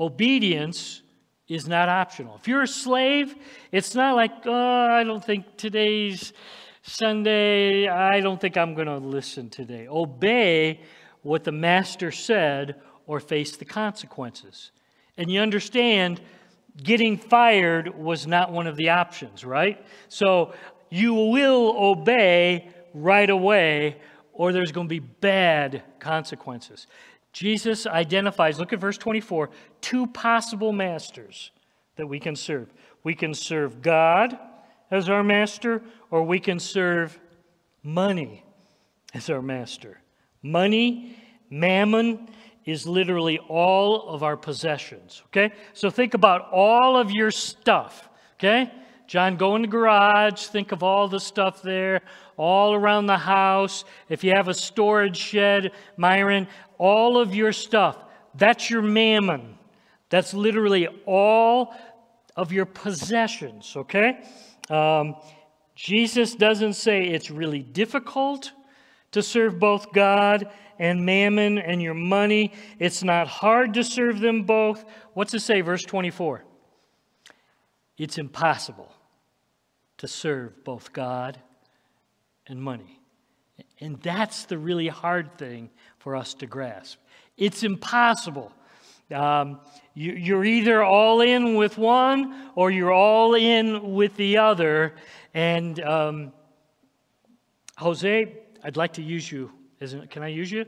Obedience 0.00 1.02
is 1.46 1.68
not 1.68 1.90
optional. 1.90 2.36
If 2.36 2.48
you're 2.48 2.62
a 2.62 2.66
slave, 2.66 3.34
it's 3.70 3.94
not 3.94 4.16
like, 4.16 4.32
oh, 4.46 4.86
I 4.90 5.04
don't 5.04 5.22
think 5.22 5.58
today's 5.58 6.32
Sunday, 6.80 7.86
I 7.86 8.22
don't 8.22 8.40
think 8.40 8.56
I'm 8.56 8.74
going 8.74 8.88
to 8.88 8.96
listen 8.96 9.50
today. 9.50 9.88
Obey 9.88 10.80
what 11.20 11.44
the 11.44 11.52
master 11.52 12.10
said 12.12 12.76
or 13.06 13.20
face 13.20 13.58
the 13.58 13.66
consequences. 13.66 14.70
And 15.18 15.30
you 15.30 15.40
understand, 15.40 16.20
getting 16.82 17.18
fired 17.18 17.98
was 17.98 18.26
not 18.26 18.52
one 18.52 18.66
of 18.66 18.76
the 18.76 18.90
options, 18.90 19.44
right? 19.44 19.84
So 20.08 20.54
you 20.90 21.12
will 21.12 21.74
obey 21.76 22.70
right 22.94 23.28
away, 23.28 23.96
or 24.32 24.52
there's 24.52 24.72
going 24.72 24.86
to 24.86 24.88
be 24.88 25.00
bad 25.00 25.82
consequences. 25.98 26.86
Jesus 27.32 27.86
identifies, 27.86 28.58
look 28.58 28.72
at 28.72 28.78
verse 28.78 28.96
24, 28.96 29.50
two 29.80 30.06
possible 30.06 30.72
masters 30.72 31.50
that 31.96 32.06
we 32.06 32.18
can 32.18 32.34
serve. 32.36 32.72
We 33.04 33.14
can 33.14 33.34
serve 33.34 33.82
God 33.82 34.38
as 34.90 35.08
our 35.08 35.22
master, 35.22 35.82
or 36.10 36.22
we 36.22 36.40
can 36.40 36.58
serve 36.58 37.18
money 37.82 38.44
as 39.12 39.28
our 39.28 39.42
master. 39.42 40.00
Money, 40.42 41.16
mammon, 41.50 42.28
is 42.68 42.86
literally 42.86 43.38
all 43.48 44.10
of 44.10 44.22
our 44.22 44.36
possessions, 44.36 45.22
okay? 45.28 45.54
So 45.72 45.88
think 45.88 46.12
about 46.12 46.52
all 46.52 46.98
of 46.98 47.10
your 47.10 47.30
stuff, 47.30 48.10
okay? 48.34 48.70
John, 49.06 49.38
go 49.38 49.56
in 49.56 49.62
the 49.62 49.68
garage, 49.68 50.48
think 50.48 50.70
of 50.70 50.82
all 50.82 51.08
the 51.08 51.18
stuff 51.18 51.62
there, 51.62 52.02
all 52.36 52.74
around 52.74 53.06
the 53.06 53.16
house. 53.16 53.86
If 54.10 54.22
you 54.22 54.32
have 54.32 54.48
a 54.48 54.54
storage 54.54 55.16
shed, 55.16 55.72
Myron, 55.96 56.46
all 56.76 57.18
of 57.18 57.34
your 57.34 57.52
stuff, 57.52 57.96
that's 58.34 58.68
your 58.68 58.82
mammon. 58.82 59.56
That's 60.10 60.34
literally 60.34 60.88
all 61.06 61.74
of 62.36 62.52
your 62.52 62.66
possessions, 62.66 63.72
okay? 63.76 64.20
Um, 64.68 65.16
Jesus 65.74 66.34
doesn't 66.34 66.74
say 66.74 67.06
it's 67.06 67.30
really 67.30 67.62
difficult 67.62 68.52
to 69.12 69.22
serve 69.22 69.58
both 69.58 69.90
God 69.90 70.50
and 70.78 71.04
mammon 71.04 71.58
and 71.58 71.82
your 71.82 71.94
money. 71.94 72.52
It's 72.78 73.02
not 73.02 73.28
hard 73.28 73.74
to 73.74 73.84
serve 73.84 74.20
them 74.20 74.42
both. 74.42 74.84
What's 75.14 75.34
it 75.34 75.40
say, 75.40 75.60
verse 75.60 75.82
24? 75.82 76.44
It's 77.96 78.18
impossible 78.18 78.92
to 79.98 80.08
serve 80.08 80.64
both 80.64 80.92
God 80.92 81.38
and 82.46 82.62
money. 82.62 83.00
And 83.80 84.00
that's 84.02 84.44
the 84.44 84.58
really 84.58 84.88
hard 84.88 85.36
thing 85.36 85.70
for 85.98 86.16
us 86.16 86.34
to 86.34 86.46
grasp. 86.46 86.98
It's 87.36 87.62
impossible. 87.62 88.52
Um, 89.12 89.60
you, 89.94 90.36
are 90.36 90.44
either 90.44 90.82
all 90.82 91.20
in 91.20 91.54
with 91.54 91.78
one 91.78 92.50
or 92.54 92.70
you're 92.70 92.92
all 92.92 93.34
in 93.34 93.94
with 93.94 94.14
the 94.16 94.38
other. 94.38 94.94
And 95.34 95.80
um, 95.80 96.32
Jose, 97.78 98.32
I'd 98.62 98.76
like 98.76 98.94
to 98.94 99.02
use 99.02 99.30
you 99.30 99.50
isn't 99.80 100.04
it? 100.04 100.10
Can 100.10 100.22
I 100.22 100.28
use 100.28 100.50
you? 100.50 100.66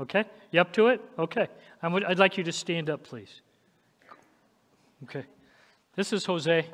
Okay? 0.00 0.24
You 0.50 0.60
up 0.60 0.72
to 0.74 0.88
it? 0.88 1.00
Okay. 1.18 1.48
i 1.82 1.88
would 1.88 2.18
like 2.18 2.36
you 2.36 2.44
to 2.44 2.52
stand 2.52 2.90
up, 2.90 3.04
please. 3.04 3.40
Okay. 5.04 5.24
This 5.96 6.12
is 6.12 6.24
Jose. 6.24 6.66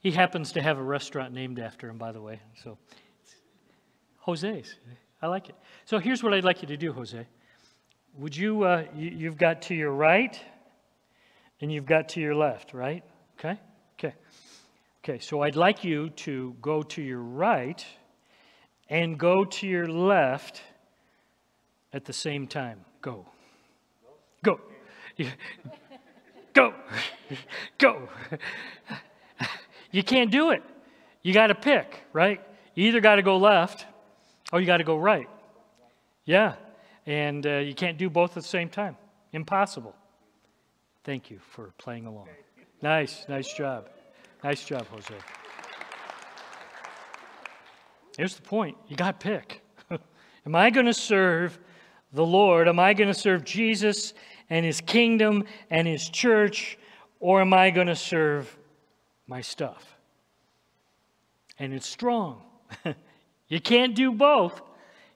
He 0.00 0.10
happens 0.10 0.52
to 0.52 0.62
have 0.62 0.78
a 0.78 0.82
restaurant 0.82 1.34
named 1.34 1.58
after 1.58 1.88
him, 1.88 1.98
by 1.98 2.12
the 2.12 2.20
way. 2.20 2.40
So, 2.62 2.78
Jose's. 4.18 4.76
I 5.20 5.26
like 5.26 5.48
it. 5.48 5.56
So, 5.84 5.98
here's 5.98 6.22
what 6.22 6.34
I'd 6.34 6.44
like 6.44 6.62
you 6.62 6.68
to 6.68 6.76
do, 6.76 6.92
Jose. 6.92 7.26
Would 8.16 8.36
you, 8.36 8.62
uh, 8.62 8.84
you 8.94 9.10
you've 9.10 9.36
got 9.36 9.62
to 9.62 9.74
your 9.74 9.90
right 9.90 10.38
and 11.60 11.72
you've 11.72 11.86
got 11.86 12.10
to 12.10 12.20
your 12.20 12.34
left, 12.34 12.74
right? 12.74 13.02
Okay? 13.38 13.58
Okay. 13.98 14.14
Okay, 15.02 15.18
so 15.18 15.42
I'd 15.42 15.56
like 15.56 15.84
you 15.84 16.10
to 16.10 16.54
go 16.60 16.82
to 16.82 17.02
your 17.02 17.20
right 17.20 17.84
and 18.88 19.18
go 19.18 19.44
to 19.44 19.66
your 19.66 19.86
left 19.86 20.62
at 21.92 22.04
the 22.04 22.12
same 22.12 22.46
time. 22.46 22.84
Go. 23.02 23.26
Go. 24.42 24.60
Go. 26.52 26.74
Go. 27.78 28.08
You 29.90 30.02
can't 30.02 30.30
do 30.30 30.50
it. 30.50 30.62
You 31.22 31.32
got 31.32 31.48
to 31.48 31.54
pick, 31.54 32.04
right? 32.12 32.40
You 32.74 32.88
either 32.88 33.00
got 33.00 33.16
to 33.16 33.22
go 33.22 33.38
left 33.38 33.86
or 34.52 34.60
you 34.60 34.66
got 34.66 34.78
to 34.78 34.84
go 34.84 34.96
right. 34.96 35.28
Yeah. 36.24 36.54
And 37.06 37.46
uh, 37.46 37.56
you 37.58 37.74
can't 37.74 37.98
do 37.98 38.10
both 38.10 38.36
at 38.36 38.42
the 38.42 38.48
same 38.48 38.68
time. 38.68 38.96
Impossible. 39.32 39.94
Thank 41.04 41.30
you 41.30 41.38
for 41.50 41.72
playing 41.78 42.06
along. 42.06 42.28
Nice, 42.82 43.24
nice 43.28 43.52
job. 43.52 43.88
Nice 44.44 44.64
job, 44.64 44.86
Jose. 44.88 45.14
Here's 48.18 48.34
the 48.34 48.42
point 48.42 48.76
you 48.88 48.96
got 48.96 49.20
to 49.20 49.26
pick. 49.26 49.62
Am 50.44 50.54
I 50.56 50.70
going 50.70 50.86
to 50.86 50.92
serve 50.92 51.56
the 52.12 52.26
Lord? 52.26 52.66
Am 52.66 52.80
I 52.80 52.92
going 52.92 53.06
to 53.06 53.14
serve 53.14 53.44
Jesus 53.44 54.12
and 54.50 54.66
his 54.66 54.80
kingdom 54.80 55.44
and 55.70 55.86
his 55.86 56.08
church? 56.08 56.78
Or 57.20 57.40
am 57.40 57.54
I 57.54 57.70
going 57.70 57.86
to 57.86 57.96
serve 57.96 58.58
my 59.28 59.40
stuff? 59.40 59.96
And 61.60 61.72
it's 61.72 61.88
strong. 61.88 62.42
you 63.48 63.60
can't 63.60 63.94
do 63.94 64.10
both. 64.10 64.62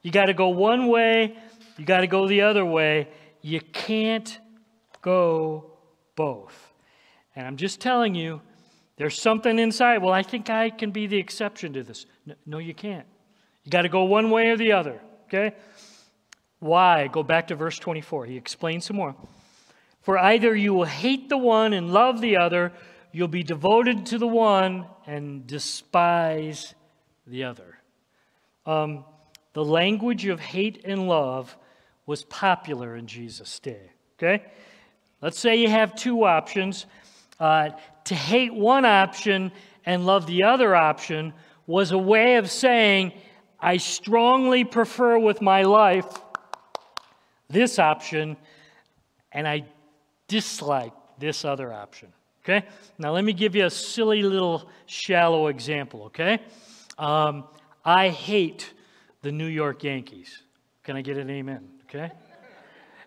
You 0.02 0.12
got 0.12 0.26
to 0.26 0.34
go 0.34 0.50
one 0.50 0.86
way, 0.86 1.36
you 1.78 1.84
got 1.84 2.00
to 2.00 2.06
go 2.06 2.28
the 2.28 2.42
other 2.42 2.64
way. 2.64 3.08
You 3.40 3.60
can't 3.60 4.38
go 5.00 5.72
both. 6.14 6.72
And 7.34 7.48
I'm 7.48 7.56
just 7.56 7.80
telling 7.80 8.14
you, 8.14 8.40
There's 9.02 9.20
something 9.20 9.58
inside. 9.58 9.98
Well, 9.98 10.14
I 10.14 10.22
think 10.22 10.48
I 10.48 10.70
can 10.70 10.92
be 10.92 11.08
the 11.08 11.16
exception 11.16 11.72
to 11.72 11.82
this. 11.82 12.06
No, 12.46 12.58
you 12.58 12.72
can't. 12.72 13.04
You 13.64 13.70
got 13.72 13.82
to 13.82 13.88
go 13.88 14.04
one 14.04 14.30
way 14.30 14.50
or 14.50 14.56
the 14.56 14.70
other, 14.70 15.00
okay? 15.24 15.56
Why? 16.60 17.08
Go 17.08 17.24
back 17.24 17.48
to 17.48 17.56
verse 17.56 17.76
24. 17.80 18.26
He 18.26 18.36
explains 18.36 18.84
some 18.84 18.94
more. 18.94 19.16
For 20.02 20.16
either 20.16 20.54
you 20.54 20.72
will 20.72 20.84
hate 20.84 21.28
the 21.28 21.36
one 21.36 21.72
and 21.72 21.92
love 21.92 22.20
the 22.20 22.36
other, 22.36 22.72
you'll 23.10 23.26
be 23.26 23.42
devoted 23.42 24.06
to 24.06 24.18
the 24.18 24.28
one 24.28 24.86
and 25.04 25.48
despise 25.48 26.72
the 27.26 27.42
other. 27.42 27.78
Um, 28.66 29.04
the 29.52 29.64
language 29.64 30.26
of 30.26 30.38
hate 30.38 30.82
and 30.84 31.08
love 31.08 31.56
was 32.06 32.22
popular 32.22 32.94
in 32.94 33.08
Jesus' 33.08 33.58
day. 33.58 33.90
Okay? 34.16 34.44
Let's 35.20 35.40
say 35.40 35.56
you 35.56 35.68
have 35.68 35.96
two 35.96 36.22
options. 36.22 36.86
Uh, 37.42 37.70
to 38.04 38.14
hate 38.14 38.54
one 38.54 38.84
option 38.84 39.50
and 39.84 40.06
love 40.06 40.28
the 40.28 40.44
other 40.44 40.76
option 40.76 41.32
was 41.66 41.90
a 41.90 41.98
way 41.98 42.36
of 42.36 42.48
saying, 42.48 43.12
I 43.58 43.78
strongly 43.78 44.62
prefer 44.62 45.18
with 45.18 45.42
my 45.42 45.62
life 45.62 46.06
this 47.50 47.80
option, 47.80 48.36
and 49.32 49.48
I 49.48 49.64
dislike 50.28 50.92
this 51.18 51.44
other 51.44 51.72
option. 51.72 52.12
Okay? 52.44 52.64
Now, 52.96 53.10
let 53.10 53.24
me 53.24 53.32
give 53.32 53.56
you 53.56 53.66
a 53.66 53.70
silly 53.70 54.22
little 54.22 54.70
shallow 54.86 55.48
example, 55.48 56.04
okay? 56.04 56.38
Um, 56.96 57.42
I 57.84 58.10
hate 58.10 58.72
the 59.22 59.32
New 59.32 59.46
York 59.46 59.82
Yankees. 59.82 60.44
Can 60.84 60.96
I 60.96 61.02
get 61.02 61.16
an 61.16 61.28
amen? 61.28 61.68
Okay? 61.88 62.12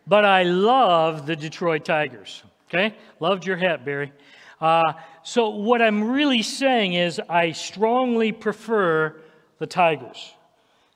But 0.06 0.26
I 0.26 0.44
love 0.44 1.26
the 1.26 1.38
Detroit 1.38 1.86
Tigers. 1.86 2.44
Okay? 2.76 2.94
Loved 3.22 3.46
your 3.46 3.56
hat, 3.56 3.86
Barry. 3.86 4.12
Uh, 4.60 4.94
so, 5.24 5.50
what 5.50 5.82
I'm 5.82 6.12
really 6.12 6.42
saying 6.42 6.94
is, 6.94 7.22
I 7.30 7.54
strongly 7.54 8.34
prefer 8.34 9.16
the 9.60 9.66
Tigers. 9.66 10.34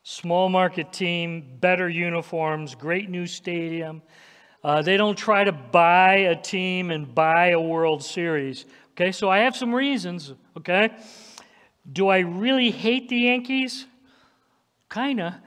Small 0.03 0.49
market 0.49 0.91
team, 0.91 1.57
better 1.61 1.87
uniforms, 1.87 2.75
great 2.75 3.09
new 3.09 3.25
stadium. 3.25 4.01
Uh, 4.61 4.81
they 4.81 4.97
don't 4.97 5.17
try 5.17 5.45
to 5.45 5.53
buy 5.53 6.15
a 6.15 6.35
team 6.35 6.91
and 6.91 7.15
buy 7.15 7.51
a 7.51 7.61
World 7.61 8.03
Series. 8.03 8.65
Okay, 8.91 9.13
so 9.13 9.29
I 9.29 9.39
have 9.39 9.55
some 9.55 9.73
reasons. 9.73 10.33
Okay, 10.57 10.89
do 11.91 12.09
I 12.09 12.19
really 12.19 12.71
hate 12.71 13.07
the 13.07 13.19
Yankees? 13.19 13.85
Kinda. 14.89 15.41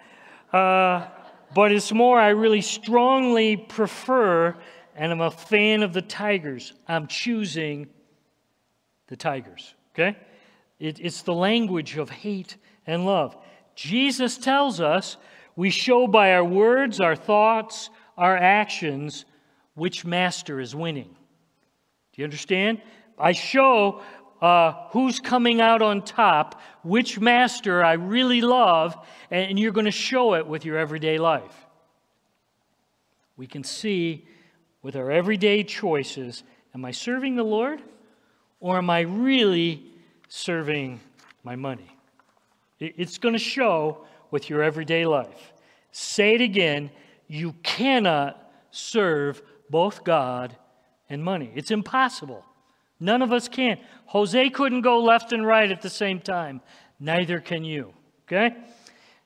Uh, 0.51 1.07
but 1.55 1.73
it's 1.73 1.93
more, 1.93 2.19
I 2.19 2.31
really 2.31 2.63
strongly 2.63 3.59
prefer, 3.59 4.57
and 4.95 5.13
I'm 5.13 5.21
a 5.21 5.31
fan 5.31 5.83
of 5.83 5.93
the 5.93 6.03
Tigers. 6.03 6.73
I'm 6.87 7.07
choosing 7.07 7.89
the 9.09 9.17
Tigers. 9.17 9.75
Okay? 9.95 10.17
It, 10.79 11.01
it's 11.01 11.23
the 11.23 11.35
language 11.35 11.97
of 11.97 12.11
hate 12.11 12.57
and 12.87 13.07
love. 13.07 13.37
Jesus 13.75 14.39
tells 14.39 14.81
us 14.81 15.17
we 15.57 15.71
show 15.71 16.07
by 16.07 16.33
our 16.33 16.45
words, 16.45 17.01
our 17.01 17.17
thoughts, 17.17 17.91
our 18.17 18.37
actions 18.37 19.25
which 19.75 20.05
master 20.05 20.61
is 20.61 20.75
winning. 20.75 21.17
Do 22.13 22.21
you 22.21 22.25
understand? 22.25 22.83
I 23.19 23.33
show 23.33 24.03
uh, 24.43 24.89
who's 24.91 25.21
coming 25.21 25.61
out 25.61 25.83
on 25.83 26.03
top, 26.03 26.61
which 26.83 27.19
master 27.21 27.83
I 27.83 27.93
really 27.93 28.41
love, 28.41 28.97
and 29.31 29.59
you're 29.59 29.73
going 29.73 29.87
to 29.87 29.91
show 29.91 30.35
it 30.35 30.47
with 30.47 30.65
your 30.65 30.77
everyday 30.77 31.19
life. 31.19 31.55
We 33.37 33.47
can 33.47 33.65
see 33.65 34.27
with 34.83 34.97
our 34.97 35.11
everyday 35.11 35.63
choices 35.63 36.43
am 36.75 36.85
I 36.85 36.91
serving 36.91 37.37
the 37.37 37.45
Lord 37.45 37.83
or 38.61 38.79
am 38.79 38.91
I 38.91 39.01
really 39.01 39.85
serving 40.29 41.01
my 41.45 41.57
money? 41.57 41.97
It's 42.81 43.19
going 43.19 43.35
to 43.35 43.39
show 43.39 44.05
with 44.31 44.51
your 44.51 44.63
everyday 44.63 45.07
life. 45.07 45.53
Say 45.93 46.35
it 46.35 46.41
again 46.41 46.91
you 47.29 47.55
cannot 47.63 48.53
serve 48.73 49.43
both 49.71 50.05
God 50.05 50.55
and 51.09 51.25
money. 51.25 51.51
It's 51.55 51.71
impossible. 51.71 52.45
None 53.01 53.23
of 53.23 53.33
us 53.33 53.49
can. 53.49 53.79
Jose 54.07 54.51
couldn't 54.51 54.83
go 54.83 55.03
left 55.03 55.33
and 55.33 55.47
right 55.47 55.71
at 55.71 55.81
the 55.81 55.91
same 55.91 56.21
time. 56.21 56.61
Neither 57.01 57.41
can 57.41 57.65
you. 57.65 57.95
Okay? 58.27 58.55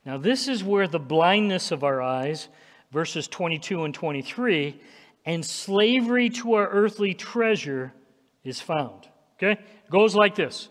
Now, 0.04 0.18
this 0.18 0.46
is 0.46 0.62
where 0.62 0.86
the 0.86 1.00
blindness 1.00 1.72
of 1.72 1.82
our 1.82 2.00
eyes, 2.00 2.48
verses 2.92 3.26
22 3.26 3.84
and 3.84 3.92
23, 3.92 4.80
and 5.26 5.44
slavery 5.44 6.30
to 6.30 6.54
our 6.54 6.68
earthly 6.68 7.12
treasure 7.12 7.92
is 8.44 8.60
found. 8.60 9.08
Okay? 9.34 9.60
It 9.60 9.90
goes 9.90 10.14
like 10.14 10.36
this. 10.36 10.68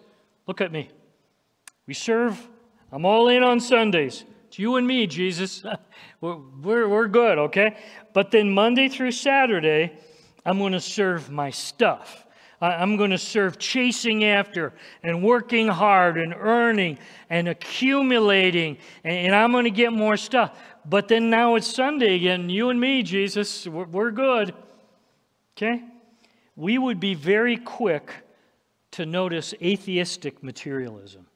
Look 0.48 0.62
at 0.62 0.72
me. 0.72 0.90
We 1.86 1.94
serve, 1.94 2.40
I'm 2.92 3.06
all 3.06 3.28
in 3.28 3.44
on 3.44 3.60
Sundays. 3.60 4.24
It's 4.48 4.58
you 4.58 4.78
and 4.78 4.88
me, 4.88 5.06
Jesus. 5.06 5.64
we're, 6.22 6.38
we're, 6.62 6.88
we're 6.88 7.08
good, 7.08 7.38
okay? 7.38 7.78
But 8.14 8.32
then 8.32 8.50
Monday 8.50 8.88
through 8.88 9.12
Saturday, 9.12 9.92
I'm 10.46 10.58
going 10.58 10.74
to 10.74 10.80
serve 10.80 11.30
my 11.30 11.50
stuff. 11.50 12.26
I'm 12.62 12.96
going 12.96 13.12
to 13.12 13.18
serve 13.18 13.60
chasing 13.60 14.24
after 14.24 14.74
and 15.04 15.22
working 15.22 15.68
hard 15.68 16.18
and 16.18 16.34
earning 16.34 17.00
and 17.30 17.50
accumulating, 17.50 18.78
and 19.04 19.36
I'm 19.36 19.52
going 19.52 19.66
to 19.66 19.72
get 19.72 19.92
more 19.92 20.16
stuff. 20.16 20.58
But 20.88 21.08
then 21.08 21.30
now 21.30 21.56
it's 21.56 21.68
Sunday 21.68 22.16
again. 22.16 22.50
You 22.50 22.70
and 22.70 22.80
me, 22.80 23.04
Jesus, 23.04 23.68
we're 23.68 24.12
good. 24.12 24.54
Okay? 25.58 25.84
We 26.56 26.78
would 26.78 27.00
be 27.00 27.14
very 27.14 27.58
quick 27.58 28.12
to 28.92 29.06
notice 29.06 29.54
atheistic 29.62 30.44
materialism. 30.44 31.28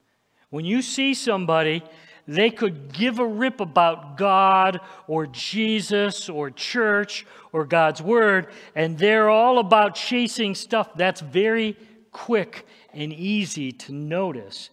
When 0.49 0.65
you 0.65 0.81
see 0.81 1.13
somebody 1.13 1.83
they 2.29 2.51
could 2.51 2.93
give 2.93 3.17
a 3.17 3.25
rip 3.25 3.59
about 3.59 4.15
God 4.15 4.81
or 5.07 5.25
Jesus 5.25 6.29
or 6.29 6.51
church 6.51 7.25
or 7.51 7.65
God's 7.65 8.03
Word, 8.03 8.49
and 8.75 8.99
they're 8.99 9.31
all 9.31 9.57
about 9.57 9.95
chasing 9.95 10.53
stuff 10.53 10.93
that's 10.95 11.21
very 11.21 11.75
quick 12.11 12.67
and 12.93 13.11
easy 13.11 13.71
to 13.71 13.93
notice. 13.93 14.69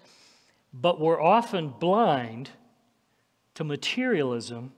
But 0.74 1.00
we're 1.00 1.20
often 1.20 1.70
blind 1.70 2.50
to 3.56 3.64
materialism 3.64 4.72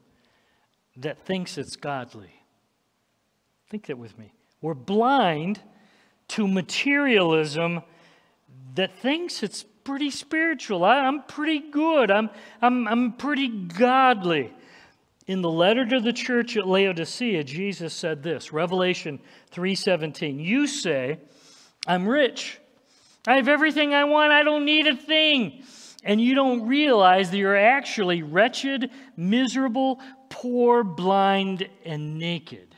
that 0.96 1.18
thinks 1.18 1.58
it's 1.58 1.76
godly. 1.76 2.32
Think 3.68 3.86
that 3.86 3.98
with 3.98 4.18
me. 4.18 4.32
We're 4.62 4.74
blind 4.74 5.60
to 6.28 6.48
materialism 6.48 7.82
that 8.74 8.96
thinks 8.98 9.42
it's 9.42 9.64
pretty 9.84 10.10
spiritual. 10.10 10.84
I, 10.84 11.06
am 11.06 11.22
pretty 11.24 11.58
good. 11.70 12.10
I'm, 12.10 12.30
I'm, 12.62 12.86
I'm 12.88 13.12
pretty 13.12 13.48
godly. 13.48 14.52
In 15.26 15.42
the 15.42 15.50
letter 15.50 15.84
to 15.84 16.00
the 16.00 16.12
church 16.12 16.56
at 16.56 16.66
Laodicea, 16.66 17.44
Jesus 17.44 17.92
said 17.92 18.22
this, 18.22 18.52
Revelation 18.52 19.18
3:17. 19.52 20.42
You 20.42 20.66
say, 20.66 21.18
I'm 21.86 22.08
rich. 22.08 22.58
I 23.26 23.36
have 23.36 23.48
everything 23.48 23.92
I 23.92 24.04
want. 24.04 24.32
I 24.32 24.42
don't 24.42 24.64
need 24.64 24.86
a 24.86 24.96
thing. 24.96 25.64
And 26.04 26.20
you 26.20 26.34
don't 26.34 26.66
realize 26.66 27.30
that 27.30 27.38
you're 27.38 27.56
actually 27.56 28.22
wretched, 28.22 28.90
miserable, 29.16 30.00
poor, 30.30 30.84
blind, 30.84 31.68
and 31.84 32.18
naked. 32.18 32.68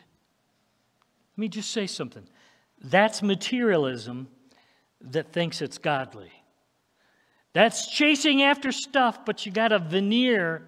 Let 1.37 1.39
me 1.39 1.49
just 1.49 1.71
say 1.71 1.87
something. 1.87 2.27
That's 2.83 3.23
materialism 3.23 4.29
that 5.03 5.33
thinks 5.33 5.61
it's 5.61 5.79
godly. 5.79 6.33
That's 7.53 7.91
chasing 7.91 8.43
after 8.43 8.73
stuff, 8.73 9.25
but 9.25 9.45
you 9.45 9.53
got 9.53 9.73
a 9.73 9.79
veneer 9.79 10.63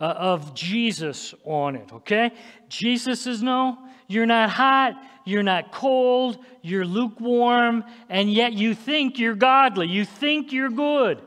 uh, 0.00 0.04
of 0.04 0.54
Jesus 0.54 1.34
on 1.44 1.76
it, 1.76 1.92
okay? 1.92 2.32
Jesus 2.68 3.22
says, 3.22 3.42
no, 3.42 3.78
you're 4.06 4.26
not 4.26 4.50
hot, 4.50 4.94
you're 5.24 5.42
not 5.42 5.72
cold, 5.72 6.38
you're 6.62 6.84
lukewarm, 6.84 7.84
and 8.08 8.32
yet 8.32 8.52
you 8.52 8.74
think 8.74 9.18
you're 9.18 9.34
godly, 9.34 9.86
you 9.88 10.04
think 10.04 10.52
you're 10.52 10.70
good. 10.70 11.22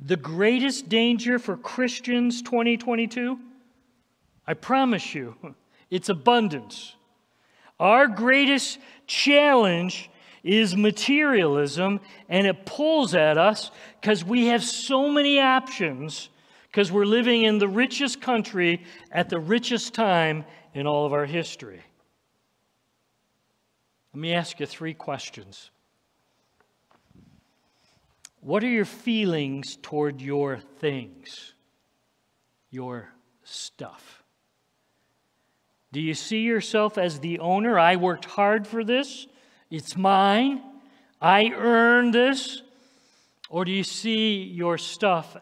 The 0.00 0.16
greatest 0.16 0.88
danger 0.88 1.38
for 1.38 1.56
Christians 1.56 2.42
2022, 2.42 3.38
I 4.46 4.54
promise 4.54 5.14
you, 5.14 5.36
it's 5.90 6.08
abundance. 6.08 6.94
Our 7.80 8.06
greatest 8.06 8.78
challenge 9.06 10.10
is 10.44 10.76
materialism, 10.76 12.00
and 12.28 12.46
it 12.46 12.64
pulls 12.64 13.14
at 13.14 13.38
us 13.38 13.70
because 14.00 14.24
we 14.24 14.46
have 14.46 14.62
so 14.62 15.10
many 15.10 15.40
options 15.40 16.28
because 16.70 16.92
we're 16.92 17.04
living 17.04 17.42
in 17.42 17.58
the 17.58 17.68
richest 17.68 18.20
country 18.20 18.84
at 19.10 19.28
the 19.28 19.38
richest 19.38 19.94
time 19.94 20.44
in 20.74 20.86
all 20.86 21.06
of 21.06 21.12
our 21.12 21.26
history. 21.26 21.82
Let 24.14 24.20
me 24.20 24.32
ask 24.32 24.60
you 24.60 24.66
three 24.66 24.94
questions. 24.94 25.70
What 28.40 28.62
are 28.62 28.68
your 28.68 28.84
feelings 28.84 29.76
toward 29.82 30.20
your 30.20 30.58
things, 30.78 31.54
your 32.70 33.08
stuff? 33.42 34.22
Do 35.92 36.00
you 36.00 36.14
see 36.14 36.42
yourself 36.42 36.98
as 36.98 37.20
the 37.20 37.38
owner? 37.38 37.78
I 37.78 37.96
worked 37.96 38.26
hard 38.26 38.66
for 38.66 38.84
this. 38.84 39.26
It's 39.70 39.96
mine. 39.96 40.62
I 41.20 41.50
earned 41.50 42.14
this? 42.14 42.62
Or 43.48 43.64
do 43.64 43.72
you 43.72 43.84
see 43.84 44.42
your 44.42 44.78
stuff 44.78 45.36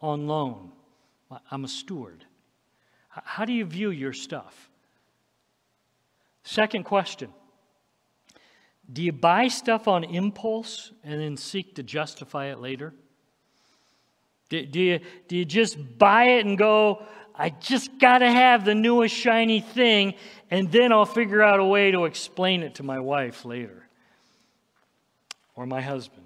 on 0.00 0.26
loan? 0.26 0.72
I'm 1.50 1.64
a 1.64 1.68
steward. 1.68 2.24
How 3.08 3.44
do 3.44 3.52
you 3.52 3.64
view 3.64 3.90
your 3.90 4.12
stuff? 4.12 4.70
Second 6.44 6.84
question 6.84 7.32
Do 8.90 9.02
you 9.02 9.12
buy 9.12 9.48
stuff 9.48 9.86
on 9.86 10.04
impulse 10.04 10.92
and 11.04 11.20
then 11.20 11.36
seek 11.36 11.74
to 11.74 11.82
justify 11.82 12.46
it 12.46 12.60
later? 12.60 12.94
Do, 14.48 14.64
do, 14.64 14.80
you, 14.80 15.00
do 15.28 15.36
you 15.36 15.44
just 15.44 15.76
buy 15.98 16.24
it 16.24 16.46
and 16.46 16.56
go, 16.56 17.02
I 17.34 17.50
just 17.50 17.98
got 17.98 18.18
to 18.18 18.30
have 18.30 18.64
the 18.64 18.74
newest 18.74 19.14
shiny 19.14 19.60
thing, 19.60 20.14
and 20.50 20.72
then 20.72 20.90
I'll 20.90 21.04
figure 21.04 21.42
out 21.42 21.60
a 21.60 21.64
way 21.64 21.90
to 21.90 22.06
explain 22.06 22.62
it 22.62 22.76
to 22.76 22.82
my 22.82 22.98
wife 22.98 23.44
later 23.44 23.86
or 25.54 25.66
my 25.66 25.82
husband? 25.82 26.24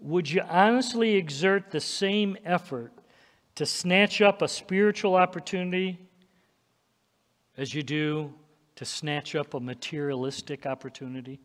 Would 0.00 0.30
you 0.30 0.42
honestly 0.48 1.14
exert 1.14 1.70
the 1.70 1.80
same 1.80 2.36
effort 2.44 2.92
to 3.56 3.66
snatch 3.66 4.20
up 4.20 4.42
a 4.42 4.48
spiritual 4.48 5.16
opportunity 5.16 5.98
as 7.56 7.74
you 7.74 7.82
do 7.82 8.32
to 8.82 8.86
snatch 8.90 9.36
up 9.36 9.54
a 9.54 9.60
materialistic 9.60 10.66
opportunity? 10.66 11.38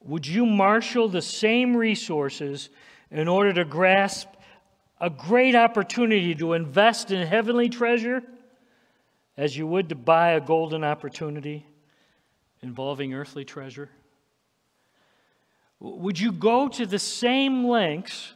Would 0.00 0.26
you 0.26 0.46
marshal 0.46 1.08
the 1.08 1.22
same 1.22 1.76
resources 1.76 2.70
in 3.10 3.26
order 3.26 3.52
to 3.54 3.64
grasp 3.64 4.28
a 5.00 5.10
great 5.10 5.56
opportunity 5.56 6.34
to 6.36 6.52
invest 6.52 7.10
in 7.10 7.26
heavenly 7.26 7.68
treasure 7.68 8.22
as 9.36 9.56
you 9.56 9.66
would 9.66 9.88
to 9.88 9.94
buy 9.94 10.32
a 10.32 10.40
golden 10.40 10.84
opportunity? 10.84 11.66
involving 12.62 13.14
earthly 13.14 13.44
treasure? 13.44 13.88
Would 15.78 16.18
you 16.18 16.32
go 16.32 16.68
to 16.68 16.86
the 16.86 16.98
same 16.98 17.64
lengths 17.66 18.32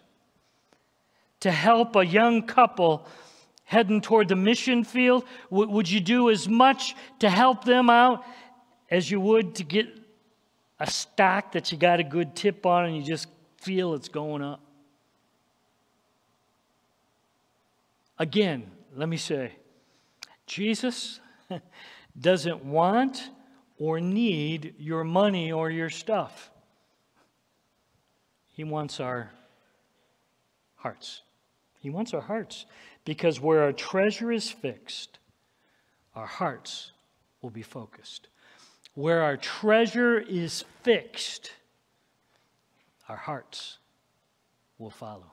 to 1.41 1.51
help 1.51 1.97
a 1.97 2.05
young 2.05 2.43
couple 2.43 3.07
heading 3.71 4.01
toward 4.01 4.27
the 4.27 4.35
mission 4.35 4.83
field? 4.83 5.25
Would 5.49 5.89
you 5.89 6.01
do 6.01 6.29
as 6.29 6.49
much 6.49 6.97
to 7.21 7.31
help 7.31 7.65
them 7.65 7.89
out 7.89 8.25
as 8.91 9.09
you 9.09 9.21
would 9.21 9.55
to 9.55 9.63
get 9.63 9.87
a 10.81 10.91
stock 10.91 11.53
that 11.53 11.71
you 11.71 11.79
got 11.79 12.01
a 12.01 12.03
good 12.03 12.35
tip 12.35 12.67
on 12.67 12.87
and 12.87 12.97
you 12.97 13.03
just 13.05 13.29
feel 13.59 13.95
it's 13.95 14.09
going 14.09 14.43
up? 14.43 14.61
Again, 18.19 18.69
let 18.97 19.09
me 19.09 19.17
say, 19.17 19.53
Jesus 20.49 21.21
doesn't 22.21 22.65
want 22.65 23.31
or 23.79 24.01
need 24.01 24.75
your 24.81 25.05
money 25.05 25.53
or 25.53 25.71
your 25.71 25.91
stuff. 25.91 26.51
He 28.49 28.65
wants 28.65 28.99
our 28.99 29.31
hearts. 30.75 31.23
He 31.81 31.91
wants 31.91 32.15
our 32.15 32.21
hearts 32.21 32.67
because 33.05 33.41
where 33.41 33.63
our 33.63 33.73
treasure 33.73 34.31
is 34.31 34.51
fixed, 34.51 35.19
our 36.15 36.27
hearts 36.27 36.93
will 37.41 37.51
be 37.51 37.63
focused. 37.63 38.29
Where 38.95 39.23
our 39.23 39.37
treasure 39.37 40.19
is 40.19 40.65
fixed, 40.83 41.53
our 43.09 43.17
hearts 43.17 43.79
will 44.79 44.91
follow. 44.91 45.33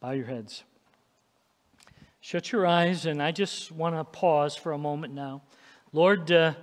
Bow 0.00 0.10
your 0.10 0.26
heads. 0.26 0.64
Shut 2.20 2.50
your 2.50 2.66
eyes, 2.66 3.06
and 3.06 3.22
I 3.22 3.30
just 3.30 3.70
want 3.70 3.94
to 3.94 4.02
pause 4.02 4.56
for 4.56 4.72
a 4.72 4.78
moment 4.78 5.14
now. 5.14 5.42
Lord, 5.92 6.32
uh, 6.32 6.54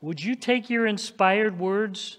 would 0.00 0.22
you 0.22 0.34
take 0.34 0.68
your 0.68 0.86
inspired 0.86 1.58
words 1.58 2.18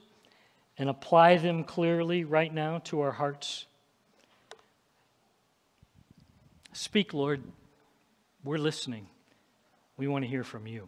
and 0.77 0.89
apply 0.89 1.37
them 1.37 1.65
clearly 1.65 2.23
right 2.23 2.53
now 2.53 2.79
to 2.85 3.01
our 3.01 3.11
hearts? 3.11 3.65
Speak, 6.79 7.13
Lord. 7.13 7.43
We're 8.41 8.57
listening. 8.57 9.07
We 9.97 10.07
want 10.07 10.23
to 10.23 10.29
hear 10.29 10.45
from 10.45 10.65
you. 10.65 10.87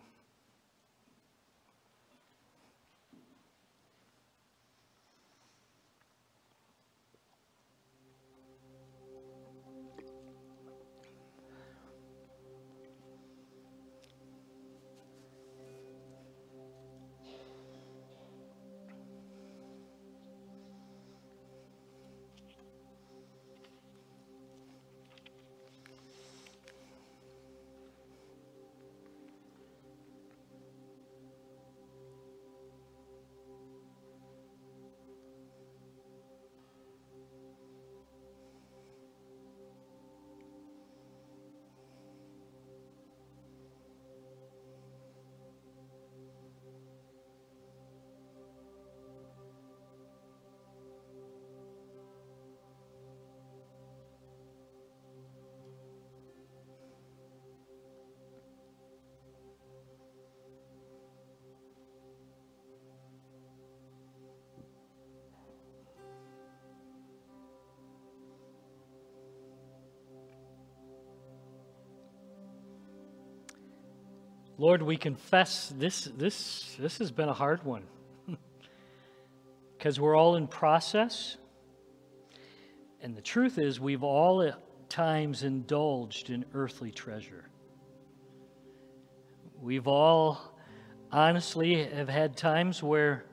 Lord, 74.61 74.83
we 74.83 74.95
confess 74.95 75.73
this, 75.75 76.03
this, 76.15 76.75
this 76.77 76.99
has 76.99 77.11
been 77.11 77.27
a 77.27 77.33
hard 77.33 77.63
one 77.63 77.81
because 79.75 79.99
we're 79.99 80.15
all 80.15 80.35
in 80.35 80.45
process. 80.45 81.37
And 83.01 83.15
the 83.15 83.23
truth 83.23 83.57
is, 83.57 83.79
we've 83.79 84.03
all 84.03 84.43
at 84.43 84.61
times 84.87 85.41
indulged 85.41 86.29
in 86.29 86.45
earthly 86.53 86.91
treasure. 86.91 87.49
We've 89.59 89.87
all 89.87 90.39
honestly 91.11 91.83
have 91.83 92.09
had 92.09 92.37
times 92.37 92.83
where 92.83 93.25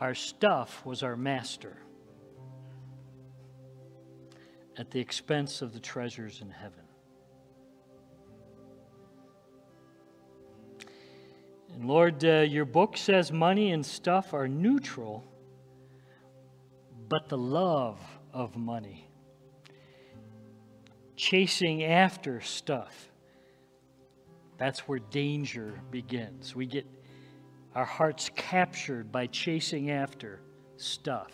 our 0.00 0.16
stuff 0.16 0.84
was 0.84 1.04
our 1.04 1.16
master 1.16 1.76
at 4.76 4.90
the 4.90 4.98
expense 4.98 5.62
of 5.62 5.72
the 5.72 5.78
treasures 5.78 6.40
in 6.42 6.50
heaven. 6.50 6.87
And 11.78 11.86
Lord, 11.86 12.24
uh, 12.24 12.40
your 12.40 12.64
book 12.64 12.96
says 12.96 13.30
money 13.30 13.70
and 13.70 13.86
stuff 13.86 14.34
are 14.34 14.48
neutral, 14.48 15.22
but 17.08 17.28
the 17.28 17.38
love 17.38 18.00
of 18.32 18.56
money, 18.56 19.08
chasing 21.14 21.84
after 21.84 22.40
stuff, 22.40 23.12
that's 24.56 24.88
where 24.88 24.98
danger 24.98 25.80
begins. 25.92 26.52
We 26.56 26.66
get 26.66 26.84
our 27.76 27.84
hearts 27.84 28.28
captured 28.34 29.12
by 29.12 29.28
chasing 29.28 29.92
after 29.92 30.40
stuff 30.78 31.30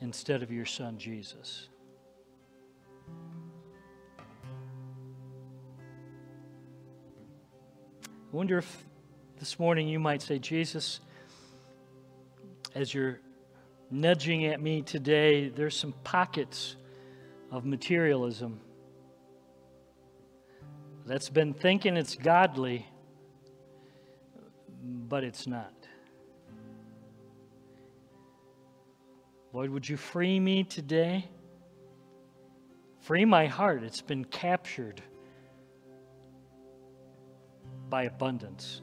instead 0.00 0.44
of 0.44 0.52
your 0.52 0.66
son 0.66 0.98
Jesus. 0.98 1.68
I 8.32 8.36
wonder 8.36 8.58
if 8.58 8.84
this 9.42 9.58
morning 9.58 9.88
you 9.88 9.98
might 9.98 10.22
say, 10.22 10.38
Jesus, 10.38 11.00
as 12.76 12.94
you're 12.94 13.18
nudging 13.90 14.46
at 14.46 14.60
me 14.60 14.82
today, 14.82 15.48
there's 15.48 15.76
some 15.76 15.92
pockets 16.04 16.76
of 17.50 17.64
materialism 17.64 18.60
that's 21.06 21.28
been 21.28 21.54
thinking 21.54 21.96
it's 21.96 22.14
godly, 22.14 22.86
but 24.84 25.24
it's 25.24 25.48
not. 25.48 25.74
Lord, 29.52 29.70
would 29.70 29.88
you 29.88 29.96
free 29.96 30.38
me 30.38 30.62
today? 30.62 31.28
Free 33.00 33.24
my 33.24 33.46
heart. 33.46 33.82
It's 33.82 34.02
been 34.02 34.24
captured 34.24 35.02
by 37.88 38.04
abundance. 38.04 38.82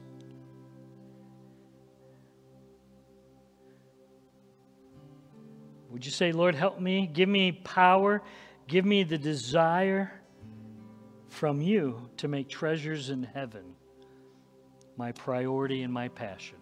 Would 5.90 6.04
you 6.04 6.12
say, 6.12 6.32
Lord, 6.32 6.54
help 6.54 6.80
me? 6.80 7.06
Give 7.12 7.28
me 7.28 7.52
power. 7.52 8.22
Give 8.68 8.84
me 8.84 9.02
the 9.02 9.18
desire 9.18 10.12
from 11.28 11.60
you 11.60 12.10
to 12.18 12.28
make 12.28 12.48
treasures 12.48 13.10
in 13.10 13.22
heaven 13.22 13.74
my 14.96 15.12
priority 15.12 15.82
and 15.82 15.90
my 15.92 16.08
passion. 16.08 16.58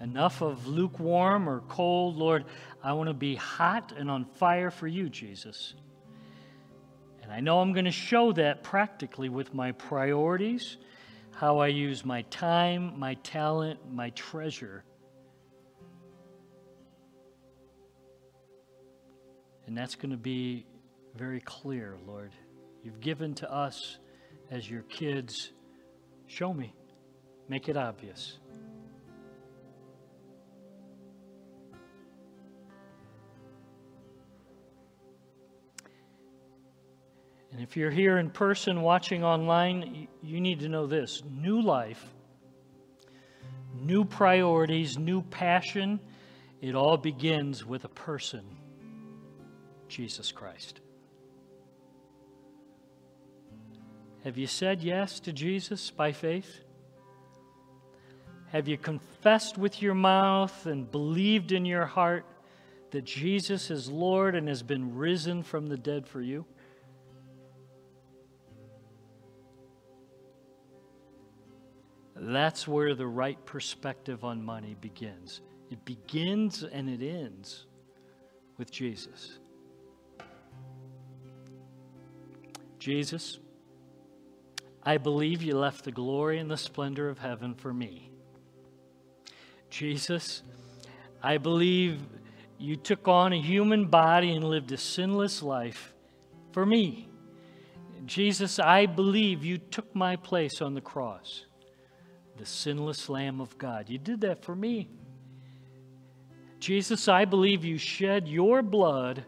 Enough 0.00 0.42
of 0.42 0.66
lukewarm 0.66 1.48
or 1.48 1.60
cold, 1.60 2.16
Lord. 2.16 2.44
I 2.82 2.92
want 2.92 3.08
to 3.08 3.14
be 3.14 3.36
hot 3.36 3.94
and 3.96 4.10
on 4.10 4.26
fire 4.26 4.70
for 4.70 4.86
you, 4.86 5.08
Jesus. 5.08 5.74
And 7.22 7.32
I 7.32 7.40
know 7.40 7.60
I'm 7.60 7.72
going 7.72 7.86
to 7.86 7.90
show 7.90 8.32
that 8.32 8.62
practically 8.62 9.30
with 9.30 9.54
my 9.54 9.72
priorities, 9.72 10.76
how 11.34 11.58
I 11.58 11.68
use 11.68 12.04
my 12.04 12.22
time, 12.22 12.98
my 12.98 13.14
talent, 13.14 13.80
my 13.90 14.10
treasure. 14.10 14.84
And 19.66 19.76
that's 19.76 19.94
going 19.94 20.10
to 20.10 20.16
be 20.16 20.66
very 21.16 21.40
clear, 21.40 21.96
Lord. 22.06 22.32
You've 22.82 23.00
given 23.00 23.34
to 23.36 23.52
us 23.52 23.98
as 24.50 24.68
your 24.68 24.82
kids. 24.82 25.52
Show 26.26 26.52
me. 26.52 26.74
Make 27.48 27.68
it 27.68 27.76
obvious. 27.76 28.38
And 37.54 37.62
if 37.62 37.76
you're 37.76 37.92
here 37.92 38.18
in 38.18 38.30
person 38.30 38.82
watching 38.82 39.22
online, 39.22 40.08
you 40.24 40.40
need 40.40 40.58
to 40.60 40.68
know 40.68 40.88
this 40.88 41.22
new 41.30 41.62
life, 41.62 42.04
new 43.72 44.04
priorities, 44.04 44.98
new 44.98 45.22
passion, 45.22 46.00
it 46.60 46.74
all 46.74 46.96
begins 46.96 47.64
with 47.64 47.84
a 47.84 47.88
person 47.88 48.44
Jesus 49.86 50.32
Christ. 50.32 50.80
Have 54.24 54.36
you 54.36 54.48
said 54.48 54.82
yes 54.82 55.20
to 55.20 55.32
Jesus 55.32 55.92
by 55.92 56.10
faith? 56.10 56.64
Have 58.48 58.66
you 58.66 58.76
confessed 58.76 59.58
with 59.58 59.80
your 59.80 59.94
mouth 59.94 60.66
and 60.66 60.90
believed 60.90 61.52
in 61.52 61.64
your 61.64 61.86
heart 61.86 62.26
that 62.90 63.04
Jesus 63.04 63.70
is 63.70 63.88
Lord 63.88 64.34
and 64.34 64.48
has 64.48 64.64
been 64.64 64.96
risen 64.96 65.44
from 65.44 65.68
the 65.68 65.76
dead 65.76 66.08
for 66.08 66.20
you? 66.20 66.46
That's 72.26 72.66
where 72.66 72.94
the 72.94 73.06
right 73.06 73.44
perspective 73.44 74.24
on 74.24 74.42
money 74.42 74.74
begins. 74.80 75.42
It 75.70 75.84
begins 75.84 76.62
and 76.62 76.88
it 76.88 77.06
ends 77.06 77.66
with 78.56 78.70
Jesus. 78.70 79.38
Jesus, 82.78 83.40
I 84.82 84.96
believe 84.96 85.42
you 85.42 85.54
left 85.54 85.84
the 85.84 85.92
glory 85.92 86.38
and 86.38 86.50
the 86.50 86.56
splendor 86.56 87.10
of 87.10 87.18
heaven 87.18 87.54
for 87.54 87.74
me. 87.74 88.10
Jesus, 89.68 90.42
I 91.22 91.36
believe 91.36 92.00
you 92.58 92.76
took 92.76 93.06
on 93.06 93.34
a 93.34 93.40
human 93.40 93.88
body 93.88 94.34
and 94.34 94.44
lived 94.44 94.72
a 94.72 94.78
sinless 94.78 95.42
life 95.42 95.92
for 96.52 96.64
me. 96.64 97.06
Jesus, 98.06 98.58
I 98.58 98.86
believe 98.86 99.44
you 99.44 99.58
took 99.58 99.94
my 99.94 100.16
place 100.16 100.62
on 100.62 100.72
the 100.72 100.80
cross 100.80 101.44
the 102.36 102.46
sinless 102.46 103.08
Lamb 103.08 103.40
of 103.40 103.56
God. 103.58 103.88
You 103.88 103.98
did 103.98 104.22
that 104.22 104.44
for 104.44 104.54
me. 104.54 104.88
Jesus, 106.60 107.08
I 107.08 107.24
believe 107.24 107.64
you 107.64 107.78
shed 107.78 108.26
your 108.26 108.62
blood 108.62 109.24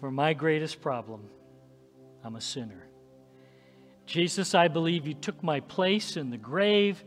for 0.00 0.10
my 0.10 0.34
greatest 0.34 0.80
problem. 0.80 1.22
I'm 2.24 2.36
a 2.36 2.40
sinner. 2.40 2.86
Jesus, 4.06 4.54
I 4.54 4.68
believe 4.68 5.06
you 5.06 5.14
took 5.14 5.42
my 5.42 5.60
place 5.60 6.16
in 6.16 6.30
the 6.30 6.36
grave. 6.36 7.02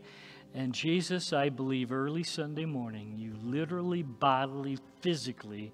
And 0.54 0.74
Jesus, 0.74 1.34
I 1.34 1.50
believe 1.50 1.92
early 1.92 2.24
Sunday 2.24 2.66
morning, 2.66 3.16
you 3.18 3.36
literally, 3.44 4.04
bodily, 4.04 4.78
physically 5.02 5.74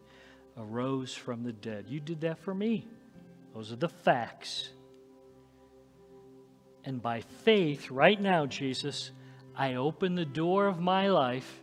arose 0.57 1.13
from 1.13 1.43
the 1.43 1.53
dead. 1.53 1.85
You 1.87 1.99
did 1.99 2.21
that 2.21 2.39
for 2.39 2.53
me. 2.53 2.87
Those 3.53 3.71
are 3.71 3.77
the 3.77 3.89
facts. 3.89 4.69
And 6.85 7.01
by 7.01 7.21
faith, 7.43 7.89
right 7.89 8.19
now, 8.19 8.45
Jesus, 8.45 9.11
I 9.57 9.73
open 9.73 10.15
the 10.15 10.25
door 10.25 10.67
of 10.67 10.79
my 10.79 11.07
life 11.07 11.61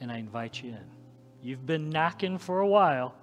and 0.00 0.10
I 0.10 0.16
invite 0.16 0.62
you 0.62 0.70
in. 0.70 0.84
You've 1.42 1.66
been 1.66 1.90
knocking 1.90 2.38
for 2.38 2.60
a 2.60 2.66
while. 2.66 3.14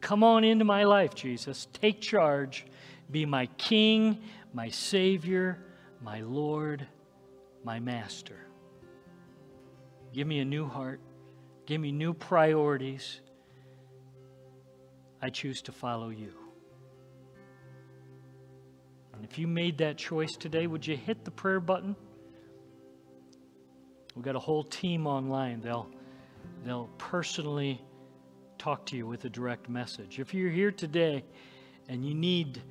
Come 0.00 0.22
on 0.22 0.44
into 0.44 0.64
my 0.64 0.84
life, 0.84 1.14
Jesus. 1.14 1.66
Take 1.72 2.00
charge. 2.00 2.66
Be 3.10 3.24
my 3.24 3.46
King, 3.56 4.22
my 4.52 4.68
Savior, 4.68 5.64
my 6.02 6.20
Lord, 6.20 6.86
my 7.64 7.80
Master. 7.80 8.46
Give 10.12 10.26
me 10.26 10.40
a 10.40 10.44
new 10.44 10.66
heart. 10.66 11.00
Give 11.66 11.80
me 11.80 11.92
new 11.92 12.12
priorities. 12.14 13.20
I 15.20 15.30
choose 15.30 15.62
to 15.62 15.72
follow 15.72 16.10
you. 16.10 16.32
And 19.18 19.28
if 19.28 19.36
you 19.36 19.48
made 19.48 19.78
that 19.78 19.96
choice 19.96 20.36
today, 20.36 20.68
would 20.68 20.86
you 20.86 20.96
hit 20.96 21.24
the 21.24 21.32
prayer 21.32 21.58
button? 21.58 21.96
We've 24.14 24.24
got 24.24 24.36
a 24.36 24.40
whole 24.40 24.62
team 24.62 25.08
online. 25.08 25.60
They'll, 25.60 25.88
they'll 26.64 26.88
personally 26.98 27.82
talk 28.58 28.86
to 28.86 28.96
you 28.96 29.08
with 29.08 29.24
a 29.24 29.28
direct 29.28 29.68
message. 29.68 30.20
If 30.20 30.34
you're 30.34 30.52
here 30.52 30.70
today 30.70 31.24
and 31.88 32.06
you 32.06 32.14
need 32.14 32.62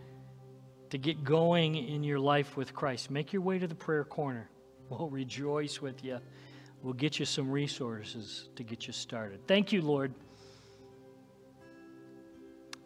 to 0.90 0.98
get 0.98 1.26
going 1.26 1.76
in 1.76 2.06
your 2.06 2.20
life 2.20 2.56
with 2.56 2.74
Christ, 2.74 3.12
make 3.12 3.34
your 3.34 3.42
way 3.42 3.60
to 3.60 3.68
the 3.68 3.76
prayer 3.76 4.06
corner. 4.06 4.50
We'll 4.90 5.10
rejoice 5.10 5.82
with 5.82 6.02
you. 6.02 6.20
We'll 6.82 6.94
get 6.94 7.20
you 7.20 7.26
some 7.26 7.52
resources 7.52 8.48
to 8.56 8.64
get 8.64 8.88
you 8.88 8.94
started. 8.94 9.46
Thank 9.48 9.74
you, 9.74 9.82
Lord, 9.82 10.14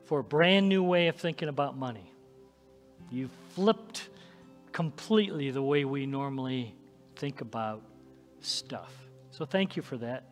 for 0.05 0.22
a 0.22 0.24
brand 0.24 0.68
new 0.68 0.82
way 0.82 1.09
of 1.09 1.18
thinking 1.18 1.47
about 1.47 1.78
money. 1.78 2.11
You 3.12 3.30
flipped 3.53 4.09
completely 4.72 5.51
the 5.51 5.62
way 5.62 5.86
we 5.86 6.05
normally 6.05 6.74
think 7.16 7.41
about 7.41 7.82
stuff. 8.39 8.93
So 9.32 9.45
thank 9.45 9.76
you 9.76 9.82
for 9.82 9.97
that. 9.97 10.24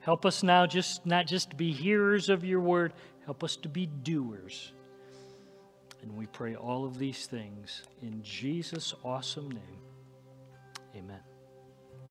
Help 0.00 0.24
us 0.24 0.42
now 0.42 0.66
just 0.66 1.04
not 1.04 1.26
just 1.26 1.50
to 1.50 1.56
be 1.56 1.72
hearers 1.72 2.28
of 2.28 2.44
your 2.44 2.60
word, 2.60 2.92
help 3.24 3.44
us 3.44 3.56
to 3.56 3.68
be 3.68 3.86
doers. 3.86 4.72
And 6.02 6.16
we 6.16 6.26
pray 6.26 6.56
all 6.56 6.84
of 6.84 6.98
these 6.98 7.26
things 7.26 7.82
in 8.02 8.22
Jesus' 8.22 8.94
awesome 9.04 9.50
name. 9.50 9.80
Amen. 10.96 11.31